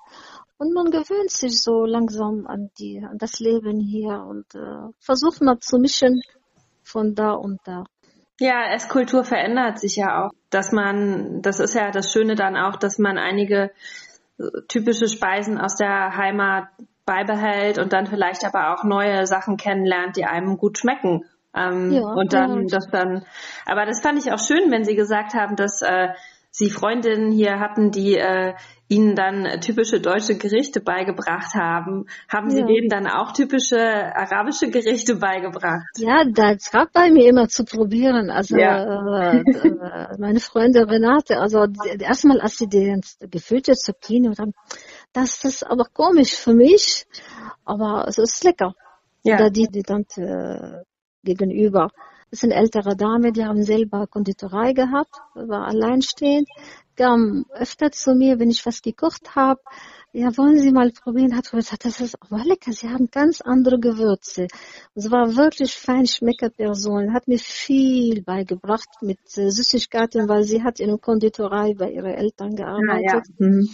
Und 0.58 0.74
man 0.74 0.90
gewöhnt 0.90 1.30
sich 1.30 1.62
so 1.62 1.86
langsam 1.86 2.48
an 2.48 2.72
die, 2.80 3.00
an 3.00 3.18
das 3.18 3.40
Leben 3.40 3.80
hier 3.80 4.24
und 4.28 4.56
äh, 4.56 4.92
versucht 5.00 5.42
mal 5.42 5.60
zu 5.60 5.78
mischen 5.78 6.22
von 6.88 7.16
da 7.16 7.32
und 7.32 7.60
da. 7.66 7.84
Ja, 8.40 8.72
Esskultur 8.72 9.24
verändert 9.24 9.80
sich 9.80 9.96
ja 9.96 10.26
auch. 10.26 10.32
Dass 10.50 10.72
man, 10.72 11.42
das 11.42 11.60
ist 11.60 11.76
ja 11.76 11.92
das 11.92 12.12
Schöne 12.12 12.36
dann 12.36 12.56
auch, 12.56 12.76
dass 12.78 13.00
man 13.00 13.18
einige 13.18 13.72
äh, 14.40 14.44
typische 14.68 15.08
Speisen 15.08 15.58
aus 15.58 15.76
der 15.76 16.16
Heimat 16.16 16.70
beibehält 17.06 17.80
und 17.80 17.94
dann 17.94 18.06
vielleicht 18.06 18.46
aber 18.46 18.74
auch 18.74 18.84
neue 18.84 19.26
Sachen 19.26 19.58
kennenlernt, 19.58 20.18
die 20.18 20.26
einem 20.26 20.58
gut 20.58 20.78
schmecken. 20.78 21.26
Ähm, 21.56 21.92
ja, 21.92 22.02
und 22.04 22.34
dann 22.34 22.62
ja. 22.62 22.66
das 22.70 22.90
dann, 22.90 23.26
aber 23.66 23.86
das 23.86 24.02
fand 24.02 24.20
ich 24.20 24.32
auch 24.32 24.40
schön, 24.40 24.70
wenn 24.70 24.84
Sie 24.84 24.96
gesagt 24.96 25.34
haben, 25.34 25.56
dass 25.56 25.82
äh, 25.82 26.10
Sie 26.50 26.70
Freundinnen 26.70 27.32
hier 27.32 27.60
hatten, 27.60 27.92
die 27.92 28.16
äh, 28.16 28.54
Ihnen 28.90 29.16
dann 29.16 29.60
typische 29.60 30.00
deutsche 30.00 30.38
Gerichte 30.38 30.80
beigebracht 30.80 31.54
haben. 31.54 32.06
Haben 32.30 32.50
Sie 32.50 32.62
ja. 32.62 32.66
denen 32.66 32.90
dann 32.90 33.06
auch 33.06 33.34
typische 33.34 33.78
arabische 33.78 34.70
Gerichte 34.70 35.16
beigebracht? 35.16 35.86
Ja, 35.98 36.24
das 36.24 36.72
gab 36.72 36.94
bei 36.94 37.12
mir 37.12 37.28
immer 37.30 37.48
zu 37.50 37.66
probieren. 37.66 38.30
Also 38.30 38.56
ja. 38.58 39.34
äh, 39.34 39.40
äh 39.40 40.18
meine 40.18 40.40
Freundin 40.40 40.86
Renate, 40.86 41.38
also 41.38 41.66
erstmal 42.00 42.40
als 42.40 42.58
sie 42.58 42.68
den 42.68 43.02
gefüllte 43.20 43.74
Zucchini 43.74 44.30
und 44.30 44.40
haben, 44.40 44.54
das 45.14 45.44
ist 45.44 45.64
aber 45.64 45.86
komisch 45.94 46.36
für 46.36 46.54
mich, 46.54 47.06
aber 47.66 48.06
es 48.08 48.18
ist 48.18 48.44
lecker. 48.44 48.74
Ja. 49.24 49.36
Oder 49.36 49.50
die, 49.50 49.68
die 49.68 49.84
dann 49.84 50.06
äh, 50.16 50.84
gegenüber. 51.24 51.90
Das 52.30 52.44
eine 52.44 52.56
ältere 52.56 52.96
Dame, 52.96 53.32
die 53.32 53.46
haben 53.46 53.64
selber 53.64 54.06
Konditorei 54.08 54.74
gehabt, 54.74 55.16
war 55.34 55.66
alleinstehend, 55.68 56.48
kam 56.98 57.46
öfter 57.52 57.92
zu 57.92 58.16
mir, 58.16 58.40
wenn 58.40 58.50
ich 58.50 58.66
was 58.66 58.82
gekocht 58.82 59.36
habe. 59.36 59.62
Ja, 60.12 60.36
wollen 60.36 60.58
Sie 60.58 60.72
mal 60.72 60.92
probieren? 60.92 61.38
Hat 61.38 61.52
gesagt, 61.52 61.86
das 61.86 62.02
ist 62.02 62.18
aber 62.22 62.44
lecker. 62.44 62.74
Sie 62.74 62.90
haben 62.90 63.10
ganz 63.12 63.40
andere 63.40 63.80
Gewürze. 63.80 64.48
Es 64.96 65.12
war 65.12 65.36
wirklich 65.36 65.76
Feinschmeckerperson. 65.76 67.14
Hat 67.14 67.28
mir 67.28 67.38
viel 67.40 68.24
beigebracht 68.24 68.90
mit 69.02 69.20
äh, 69.38 69.50
Süßigkeiten, 69.52 70.28
weil 70.28 70.44
sie 70.44 70.64
hat 70.64 70.80
in 70.80 70.88
der 70.88 70.98
Konditorei 70.98 71.76
bei 71.76 71.92
ihren 71.92 72.14
Eltern 72.14 72.56
gearbeitet. 72.56 73.04
Ja, 73.04 73.22
ja. 73.40 73.48
Mhm. 73.48 73.70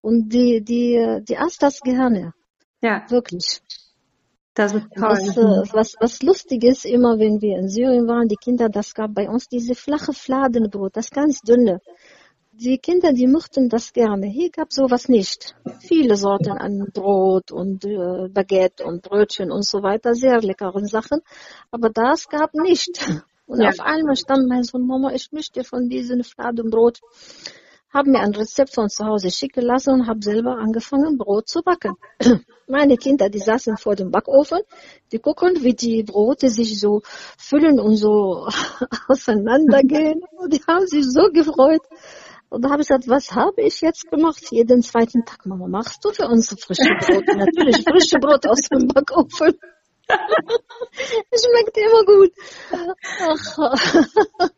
Und 0.00 0.28
die, 0.30 0.62
die, 0.62 1.20
die 1.22 1.38
aß 1.38 1.56
das 1.58 1.80
gerne. 1.80 2.34
Ja. 2.82 3.06
Wirklich. 3.08 3.62
Das 4.54 4.72
ist 4.72 4.86
toll. 4.96 5.08
Was, 5.08 5.36
äh, 5.36 5.74
was, 5.74 5.94
was 6.00 6.22
lustig 6.22 6.62
ist, 6.64 6.84
immer 6.84 7.18
wenn 7.18 7.40
wir 7.40 7.58
in 7.58 7.68
Syrien 7.68 8.06
waren, 8.06 8.28
die 8.28 8.36
Kinder, 8.36 8.68
das 8.68 8.94
gab 8.94 9.12
bei 9.14 9.28
uns 9.28 9.48
diese 9.48 9.74
flache 9.74 10.12
Fladenbrot, 10.12 10.96
das 10.96 11.10
ganz 11.10 11.40
dünne. 11.40 11.80
Die 12.52 12.78
Kinder, 12.78 13.12
die 13.12 13.26
mochten 13.26 13.68
das 13.68 13.92
gerne. 13.92 14.28
Hier 14.28 14.50
gab 14.50 14.72
sowas 14.72 15.08
nicht. 15.08 15.56
Viele 15.80 16.14
Sorten 16.14 16.52
an 16.52 16.86
Brot 16.94 17.50
und 17.50 17.84
äh, 17.84 18.28
Baguette 18.28 18.84
und 18.84 19.02
Brötchen 19.02 19.50
und 19.50 19.66
so 19.66 19.82
weiter, 19.82 20.14
sehr 20.14 20.40
leckeren 20.40 20.86
Sachen. 20.86 21.20
Aber 21.72 21.90
das 21.90 22.28
gab 22.28 22.54
nicht. 22.54 23.00
Und 23.46 23.60
ja. 23.60 23.70
auf 23.70 23.80
einmal 23.80 24.16
stand 24.16 24.48
mein 24.48 24.62
Sohn, 24.62 24.86
Mama, 24.86 25.12
ich 25.12 25.32
möchte 25.32 25.64
von 25.64 25.88
diesem 25.88 26.22
Fladenbrot 26.22 27.00
habe 27.94 28.10
mir 28.10 28.20
ein 28.20 28.34
Rezept 28.34 28.74
von 28.74 28.90
zu 28.90 29.06
Hause 29.06 29.30
schicken 29.30 29.62
lassen 29.64 29.94
und 29.94 30.06
habe 30.08 30.20
selber 30.20 30.58
angefangen, 30.58 31.16
Brot 31.16 31.48
zu 31.48 31.62
backen. 31.62 31.94
Meine 32.68 32.96
Kinder, 32.96 33.30
die 33.30 33.38
saßen 33.38 33.76
vor 33.76 33.94
dem 33.94 34.10
Backofen, 34.10 34.58
die 35.12 35.20
gucken, 35.20 35.62
wie 35.62 35.74
die 35.74 36.02
Brote 36.02 36.48
sich 36.48 36.80
so 36.80 37.02
füllen 37.38 37.78
und 37.78 37.96
so 37.96 38.48
auseinandergehen. 39.08 40.22
Und 40.36 40.52
die 40.52 40.60
haben 40.66 40.86
sich 40.86 41.04
so 41.06 41.30
gefreut. 41.32 41.82
Und 42.48 42.62
da 42.64 42.70
habe 42.70 42.82
ich 42.82 42.88
gesagt, 42.88 43.08
was 43.08 43.32
habe 43.32 43.62
ich 43.62 43.80
jetzt 43.80 44.10
gemacht? 44.10 44.42
Jeden 44.50 44.82
zweiten 44.82 45.24
Tag, 45.24 45.46
Mama, 45.46 45.68
machst 45.68 46.04
du 46.04 46.10
für 46.10 46.26
uns 46.28 46.48
frische 46.48 46.82
Brot? 47.00 47.24
Natürlich 47.36 47.84
frische 47.84 48.18
Brot 48.18 48.46
aus 48.46 48.60
dem 48.70 48.88
Backofen. 48.88 49.54
Schmeckt 51.32 51.76
immer 51.78 52.04
gut. 52.04 52.32
Ach. 53.20 54.50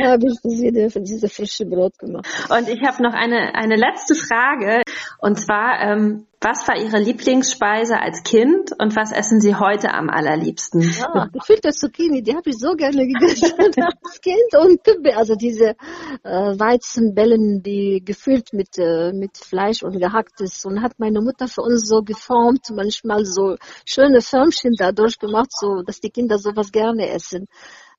Dann 0.00 0.12
habe 0.12 0.26
ich 0.26 0.38
diese, 0.42 1.00
diese 1.00 1.28
frische 1.28 1.66
Brot 1.66 1.98
gemacht. 1.98 2.26
Und 2.50 2.68
ich 2.68 2.82
habe 2.82 3.02
noch 3.02 3.14
eine, 3.14 3.54
eine 3.54 3.76
letzte 3.76 4.14
Frage. 4.14 4.82
Und 5.18 5.38
zwar, 5.38 5.80
ähm, 5.80 6.26
was 6.44 6.68
war 6.68 6.76
Ihre 6.76 6.98
Lieblingsspeise 6.98 7.98
als 7.98 8.22
Kind 8.22 8.70
und 8.78 8.94
was 8.94 9.12
essen 9.12 9.40
Sie 9.40 9.54
heute 9.54 9.94
am 9.94 10.10
allerliebsten? 10.10 10.82
Ja, 10.82 11.28
gefüllte 11.32 11.70
Zucchini, 11.70 12.22
die 12.22 12.36
habe 12.36 12.50
ich 12.50 12.58
so 12.58 12.74
gerne 12.74 13.06
gegessen 13.06 13.52
als 14.02 14.20
Kind. 14.20 14.54
Und 14.60 14.84
Kübbe, 14.84 15.16
also 15.16 15.36
diese 15.36 15.74
äh, 16.22 16.58
Weizenbällen, 16.58 17.62
die 17.62 18.02
gefüllt 18.04 18.52
mit, 18.52 18.76
äh, 18.76 19.12
mit 19.14 19.38
Fleisch 19.38 19.82
und 19.82 19.98
gehacktes. 19.98 20.66
Und 20.66 20.82
hat 20.82 20.98
meine 20.98 21.22
Mutter 21.22 21.48
für 21.48 21.62
uns 21.62 21.88
so 21.88 22.02
geformt, 22.02 22.66
manchmal 22.74 23.24
so 23.24 23.56
schöne 23.86 24.20
Förmchen 24.20 24.72
dadurch 24.76 25.18
gemacht, 25.18 25.50
so 25.50 25.80
dass 25.80 26.00
die 26.00 26.10
Kinder 26.10 26.36
sowas 26.38 26.70
gerne 26.70 27.08
essen. 27.08 27.48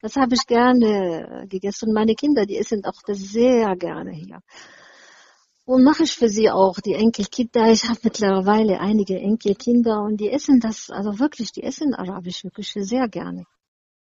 Das 0.05 0.17
habe 0.17 0.35
ich 0.35 0.45
gerne 0.45 1.47
gegessen. 1.49 1.91
Meine 1.91 2.13
Kinder, 2.13 2.45
die 2.45 2.57
essen 2.57 2.85
auch 2.85 3.01
das 3.07 3.17
sehr 3.17 3.75
gerne 3.75 4.11
hier. 4.11 4.37
Und 5.65 5.83
mache 5.83 6.03
ich 6.03 6.13
für 6.13 6.29
sie 6.29 6.51
auch, 6.51 6.79
die 6.79 6.93
Enkelkinder. 6.93 7.71
Ich 7.71 7.85
habe 7.85 8.01
mittlerweile 8.03 8.79
einige 8.79 9.17
Enkelkinder 9.17 10.03
und 10.03 10.17
die 10.17 10.29
essen 10.29 10.59
das, 10.59 10.91
also 10.91 11.17
wirklich, 11.17 11.53
die 11.53 11.63
essen 11.63 11.95
arabische 11.95 12.51
Küche 12.51 12.83
sehr 12.83 13.07
gerne. 13.07 13.45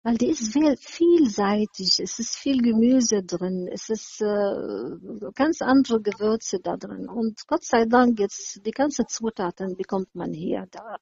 Weil 0.02 0.16
die 0.16 0.30
ist 0.30 0.52
sehr 0.52 0.76
vielseitig, 0.76 2.00
es 2.00 2.18
ist 2.18 2.38
viel 2.38 2.61
Gemüse 2.61 3.22
drin, 3.22 3.68
es 3.72 3.88
ist 3.88 4.20
äh, 4.20 5.30
ganz 5.37 5.62
andere 5.62 6.00
Gewürze 6.02 6.59
da 6.59 6.76
drin. 6.76 7.09
Und 7.09 7.46
Gott 7.46 7.62
sei 7.62 7.85
Dank 7.85 8.18
jetzt, 8.18 8.66
die 8.66 8.72
ganzen 8.72 9.07
Zutaten 9.07 9.76
bekommt 9.76 10.12
man 10.16 10.33
hier, 10.33 10.66
da 10.72 10.96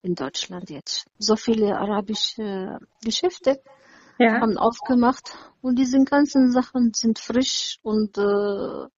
in 0.00 0.14
Deutschland 0.14 0.70
jetzt. 0.70 1.04
So 1.18 1.36
viele 1.36 1.76
arabische 1.76 2.78
Geschäfte 3.04 3.60
ja. 4.18 4.40
haben 4.40 4.56
aufgemacht 4.58 5.36
und 5.60 5.78
diese 5.78 6.02
ganzen 6.04 6.52
Sachen 6.52 6.92
sind 6.94 7.18
frisch 7.18 7.78
und 7.82 8.16
äh, 8.18 8.88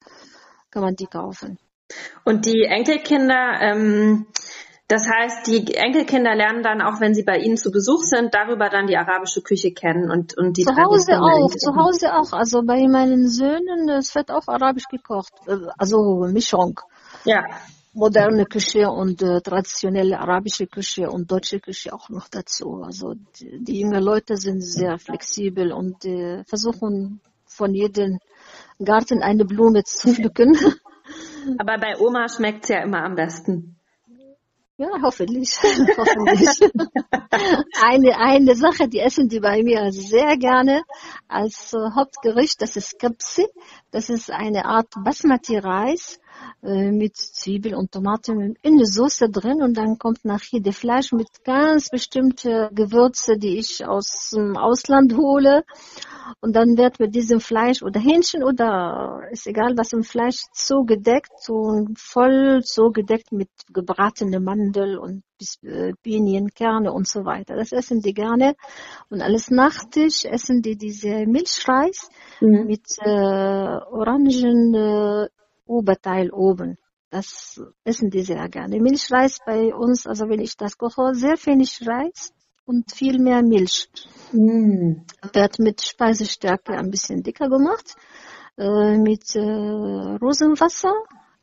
kann 0.70 0.82
man 0.82 0.96
die 0.96 1.06
kaufen. 1.06 1.58
Und 2.24 2.44
die 2.44 2.64
Enkelkinder, 2.64 3.60
ähm, 3.60 4.26
das 4.88 5.08
heißt, 5.08 5.46
die 5.46 5.74
Enkelkinder 5.74 6.34
lernen 6.34 6.62
dann 6.62 6.82
auch, 6.82 7.00
wenn 7.00 7.14
sie 7.14 7.22
bei 7.22 7.38
Ihnen 7.38 7.56
zu 7.56 7.70
Besuch 7.70 8.02
sind, 8.02 8.34
darüber 8.34 8.68
dann 8.68 8.86
die 8.86 8.96
arabische 8.96 9.42
Küche 9.42 9.72
kennen 9.72 10.10
und, 10.10 10.36
und 10.36 10.56
die 10.56 10.64
Zu 10.64 10.76
Hause 10.76 11.20
auch, 11.20 11.50
zu 11.50 11.76
Hause 11.76 12.14
auch. 12.14 12.32
Also 12.32 12.62
bei 12.62 12.86
meinen 12.88 13.28
Söhnen, 13.28 13.88
es 13.88 14.14
wird 14.14 14.30
auch 14.30 14.48
arabisch 14.48 14.88
gekocht. 14.90 15.32
Äh, 15.46 15.56
also 15.78 16.26
Mischung. 16.30 16.80
Ja 17.24 17.44
moderne 17.98 18.46
Küche 18.46 18.88
und 18.88 19.22
äh, 19.22 19.40
traditionelle 19.40 20.18
arabische 20.18 20.66
Küche 20.66 21.10
und 21.10 21.30
deutsche 21.30 21.58
Küche 21.58 21.92
auch 21.92 22.08
noch 22.08 22.28
dazu. 22.28 22.82
Also 22.84 23.14
die, 23.38 23.62
die 23.64 23.80
jungen 23.80 24.02
Leute 24.02 24.36
sind 24.36 24.62
sehr 24.62 24.98
flexibel 24.98 25.72
und 25.72 26.04
äh, 26.04 26.44
versuchen 26.44 27.20
von 27.46 27.74
jedem 27.74 28.18
Garten 28.78 29.20
eine 29.22 29.44
Blume 29.44 29.82
zu 29.82 30.08
pflücken. 30.14 30.56
Aber 31.58 31.78
bei 31.78 31.98
Oma 31.98 32.28
schmeckt 32.28 32.64
es 32.64 32.68
ja 32.70 32.82
immer 32.82 33.02
am 33.02 33.16
besten. 33.16 33.74
Ja, 34.76 34.90
hoffentlich. 35.02 35.58
hoffentlich. 35.98 36.70
eine, 37.82 38.16
eine 38.16 38.54
Sache, 38.54 38.88
die 38.88 39.00
essen 39.00 39.28
die 39.28 39.40
bei 39.40 39.64
mir 39.64 39.90
sehr 39.90 40.36
gerne 40.36 40.84
als 41.26 41.72
äh, 41.72 41.78
Hauptgericht, 41.96 42.62
das 42.62 42.76
ist 42.76 42.96
Kapsi. 43.00 43.46
Das 43.90 44.08
ist 44.08 44.30
eine 44.30 44.66
Art 44.66 44.86
Basmati-Reis 45.04 46.20
äh, 46.62 46.90
mit 46.90 47.16
Zwiebel 47.16 47.74
und 47.74 47.92
Tomaten 47.92 48.56
in 48.62 48.78
der 48.78 48.86
Soße 48.86 49.30
drin 49.30 49.62
und 49.62 49.76
dann 49.76 49.98
kommt 49.98 50.24
nachher 50.24 50.60
das 50.60 50.76
Fleisch 50.76 51.12
mit 51.12 51.28
ganz 51.44 51.88
bestimmten 51.88 52.74
Gewürze, 52.74 53.38
die 53.38 53.58
ich 53.58 53.86
aus 53.86 54.30
dem 54.34 54.56
Ausland 54.56 55.16
hole. 55.16 55.64
Und 56.40 56.54
dann 56.54 56.76
wird 56.76 57.00
mit 57.00 57.14
diesem 57.14 57.40
Fleisch 57.40 57.82
oder 57.82 58.00
Hähnchen 58.00 58.42
oder 58.42 59.22
ist 59.30 59.46
egal 59.46 59.74
was 59.76 59.92
im 59.92 60.02
Fleisch 60.02 60.42
zugedeckt 60.52 61.48
und 61.48 61.98
voll 61.98 62.62
zugedeckt 62.64 63.32
mit 63.32 63.48
gebratene 63.72 64.40
Mandel 64.40 64.98
und 64.98 65.22
äh, 65.62 65.92
Pinienkerne 66.02 66.92
und 66.92 67.08
so 67.08 67.24
weiter. 67.24 67.56
Das 67.56 67.72
essen 67.72 68.00
die 68.00 68.14
gerne. 68.14 68.56
Und 69.08 69.22
alles 69.22 69.50
Nachtisch 69.50 70.24
essen 70.24 70.60
die 70.60 70.76
diese 70.76 71.26
Milchreis 71.26 72.08
mhm. 72.40 72.66
mit 72.66 72.86
äh, 73.00 73.08
Orangen 73.08 74.74
äh, 74.74 75.28
Oberteil 75.68 76.30
oben. 76.30 76.76
Das 77.10 77.60
essen 77.84 78.10
die 78.10 78.22
sehr 78.22 78.48
gerne. 78.48 78.80
Milchreis 78.80 79.38
bei 79.46 79.74
uns, 79.74 80.06
also 80.06 80.28
wenn 80.28 80.40
ich 80.40 80.56
das 80.56 80.76
koche, 80.76 81.14
sehr 81.14 81.36
wenig 81.46 81.86
Reis 81.86 82.32
und 82.66 82.92
viel 82.92 83.18
mehr 83.18 83.42
Milch. 83.42 83.88
Mm. 84.32 85.04
Wird 85.32 85.58
mit 85.58 85.80
Speisestärke 85.80 86.72
ein 86.72 86.90
bisschen 86.90 87.22
dicker 87.22 87.48
gemacht, 87.48 87.96
äh, 88.58 88.98
mit 88.98 89.34
äh, 89.34 89.40
Rosenwasser, 89.40 90.92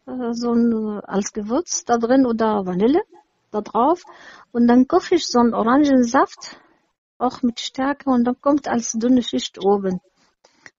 äh, 0.05 0.33
so 0.33 0.53
ein, 0.53 0.99
als 1.03 1.33
Gewürz 1.33 1.83
da 1.83 1.97
drin 1.97 2.27
oder 2.27 2.65
Vanille 2.65 3.01
da 3.49 3.61
drauf. 3.61 4.03
Und 4.51 4.67
dann 4.67 4.88
koche 4.88 5.15
ich 5.15 5.25
so 5.25 5.39
einen 5.39 5.55
Orangensaft, 5.55 6.59
auch 7.17 7.41
mit 7.41 7.59
Stärke 7.59 8.11
und 8.11 8.23
dann 8.25 8.39
kommt 8.39 8.67
als 8.67 8.91
dünne 8.91 9.23
Schicht 9.23 9.57
oben 9.63 9.99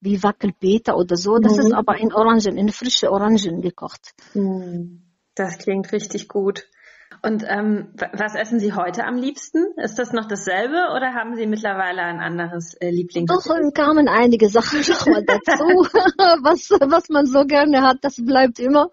wie 0.00 0.22
Wackelpeter 0.22 0.96
oder 0.96 1.16
so. 1.16 1.38
Das 1.38 1.54
mhm. 1.54 1.60
ist 1.60 1.72
aber 1.72 1.98
in 1.98 2.12
Orangen, 2.12 2.56
in 2.56 2.70
frische 2.70 3.10
Orangen 3.10 3.62
gekocht. 3.62 4.14
Mhm. 4.34 5.02
Das 5.34 5.58
klingt 5.58 5.92
richtig 5.92 6.28
gut. 6.28 6.66
Und 7.22 7.44
ähm, 7.46 7.88
was 8.12 8.34
essen 8.34 8.60
Sie 8.60 8.72
heute 8.72 9.04
am 9.04 9.16
liebsten? 9.16 9.64
Ist 9.76 9.98
das 9.98 10.12
noch 10.12 10.26
dasselbe 10.26 10.92
oder 10.94 11.14
haben 11.14 11.34
Sie 11.36 11.46
mittlerweile 11.46 12.02
ein 12.02 12.20
anderes 12.20 12.74
äh, 12.74 12.90
Lieblings? 12.90 13.30
Doch, 13.30 13.44
kamen 13.74 14.08
einige 14.08 14.48
Sachen 14.48 14.80
noch 14.88 15.06
mal 15.06 15.24
dazu. 15.24 15.64
was, 16.42 16.70
was 16.70 17.08
man 17.08 17.26
so 17.26 17.44
gerne 17.44 17.82
hat, 17.82 17.98
das 18.02 18.16
bleibt 18.16 18.58
immer. 18.58 18.90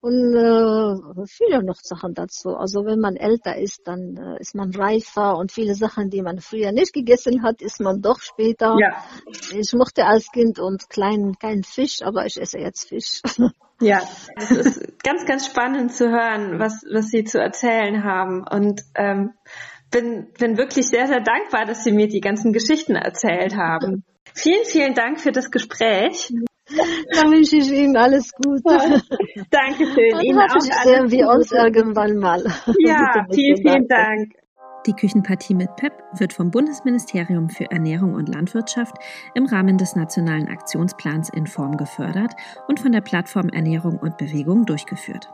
Und 0.00 0.34
äh, 0.34 1.26
viele 1.26 1.62
noch 1.62 1.80
Sachen 1.80 2.14
dazu. 2.14 2.50
Also 2.56 2.84
wenn 2.84 3.00
man 3.00 3.16
älter 3.16 3.56
ist, 3.56 3.82
dann 3.84 4.16
äh, 4.16 4.40
ist 4.40 4.54
man 4.54 4.74
reifer 4.74 5.36
und 5.36 5.52
viele 5.52 5.74
Sachen, 5.74 6.10
die 6.10 6.22
man 6.22 6.40
früher 6.40 6.72
nicht 6.72 6.92
gegessen 6.92 7.42
hat, 7.42 7.60
isst 7.62 7.80
man 7.80 8.00
doch 8.00 8.20
später. 8.20 8.76
Ja. 8.80 9.04
Ich 9.52 9.72
mochte 9.72 10.06
als 10.06 10.30
Kind 10.32 10.58
und 10.58 10.88
klein 10.88 11.34
keinen 11.40 11.64
Fisch, 11.64 12.02
aber 12.02 12.26
ich 12.26 12.40
esse 12.40 12.58
jetzt 12.58 12.88
Fisch. 12.88 13.22
Ja, 13.80 14.00
es 14.36 14.50
ist 14.50 15.02
ganz, 15.04 15.24
ganz 15.24 15.46
spannend 15.46 15.92
zu 15.92 16.10
hören, 16.10 16.58
was, 16.58 16.82
was 16.92 17.08
Sie 17.10 17.24
zu 17.24 17.38
erzählen 17.38 18.02
haben. 18.02 18.44
Und 18.48 18.82
ähm, 18.96 19.34
bin, 19.90 20.32
bin 20.38 20.58
wirklich 20.58 20.88
sehr, 20.88 21.06
sehr 21.06 21.20
dankbar, 21.20 21.64
dass 21.64 21.84
Sie 21.84 21.92
mir 21.92 22.08
die 22.08 22.20
ganzen 22.20 22.52
Geschichten 22.52 22.96
erzählt 22.96 23.56
haben. 23.56 24.04
Vielen, 24.34 24.64
vielen 24.64 24.94
Dank 24.94 25.20
für 25.20 25.32
das 25.32 25.50
Gespräch. 25.50 26.32
Dann 27.14 27.30
wünsche 27.30 27.56
ich 27.56 27.70
Ihnen 27.70 27.96
alles 27.96 28.32
Gute. 28.32 29.02
Dankeschön. 29.50 30.20
Ihnen 30.20 30.38
auch 30.38 30.50
alles 30.50 30.82
sehen 30.84 31.10
wir 31.10 31.28
uns 31.28 31.52
irgendwann 31.52 32.18
mal. 32.18 32.44
Ja, 32.78 33.26
vielen, 33.32 33.56
vielen 33.56 33.88
Dank. 33.88 34.32
Die 34.86 34.94
Küchenpartie 34.94 35.54
mit 35.54 35.76
PEP 35.76 35.92
wird 36.14 36.32
vom 36.32 36.50
Bundesministerium 36.50 37.50
für 37.50 37.70
Ernährung 37.70 38.14
und 38.14 38.28
Landwirtschaft 38.28 38.96
im 39.34 39.44
Rahmen 39.46 39.76
des 39.76 39.96
Nationalen 39.96 40.48
Aktionsplans 40.48 41.28
in 41.30 41.46
Form 41.46 41.76
gefördert 41.76 42.32
und 42.68 42.80
von 42.80 42.92
der 42.92 43.02
Plattform 43.02 43.48
Ernährung 43.48 43.98
und 43.98 44.16
Bewegung 44.16 44.64
durchgeführt. 44.64 45.28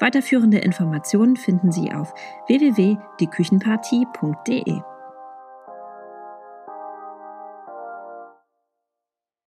Weiterführende 0.00 0.58
Informationen 0.58 1.36
finden 1.36 1.72
Sie 1.72 1.92
auf 1.92 2.12
www.dieküchenpartie.de. 2.48 4.82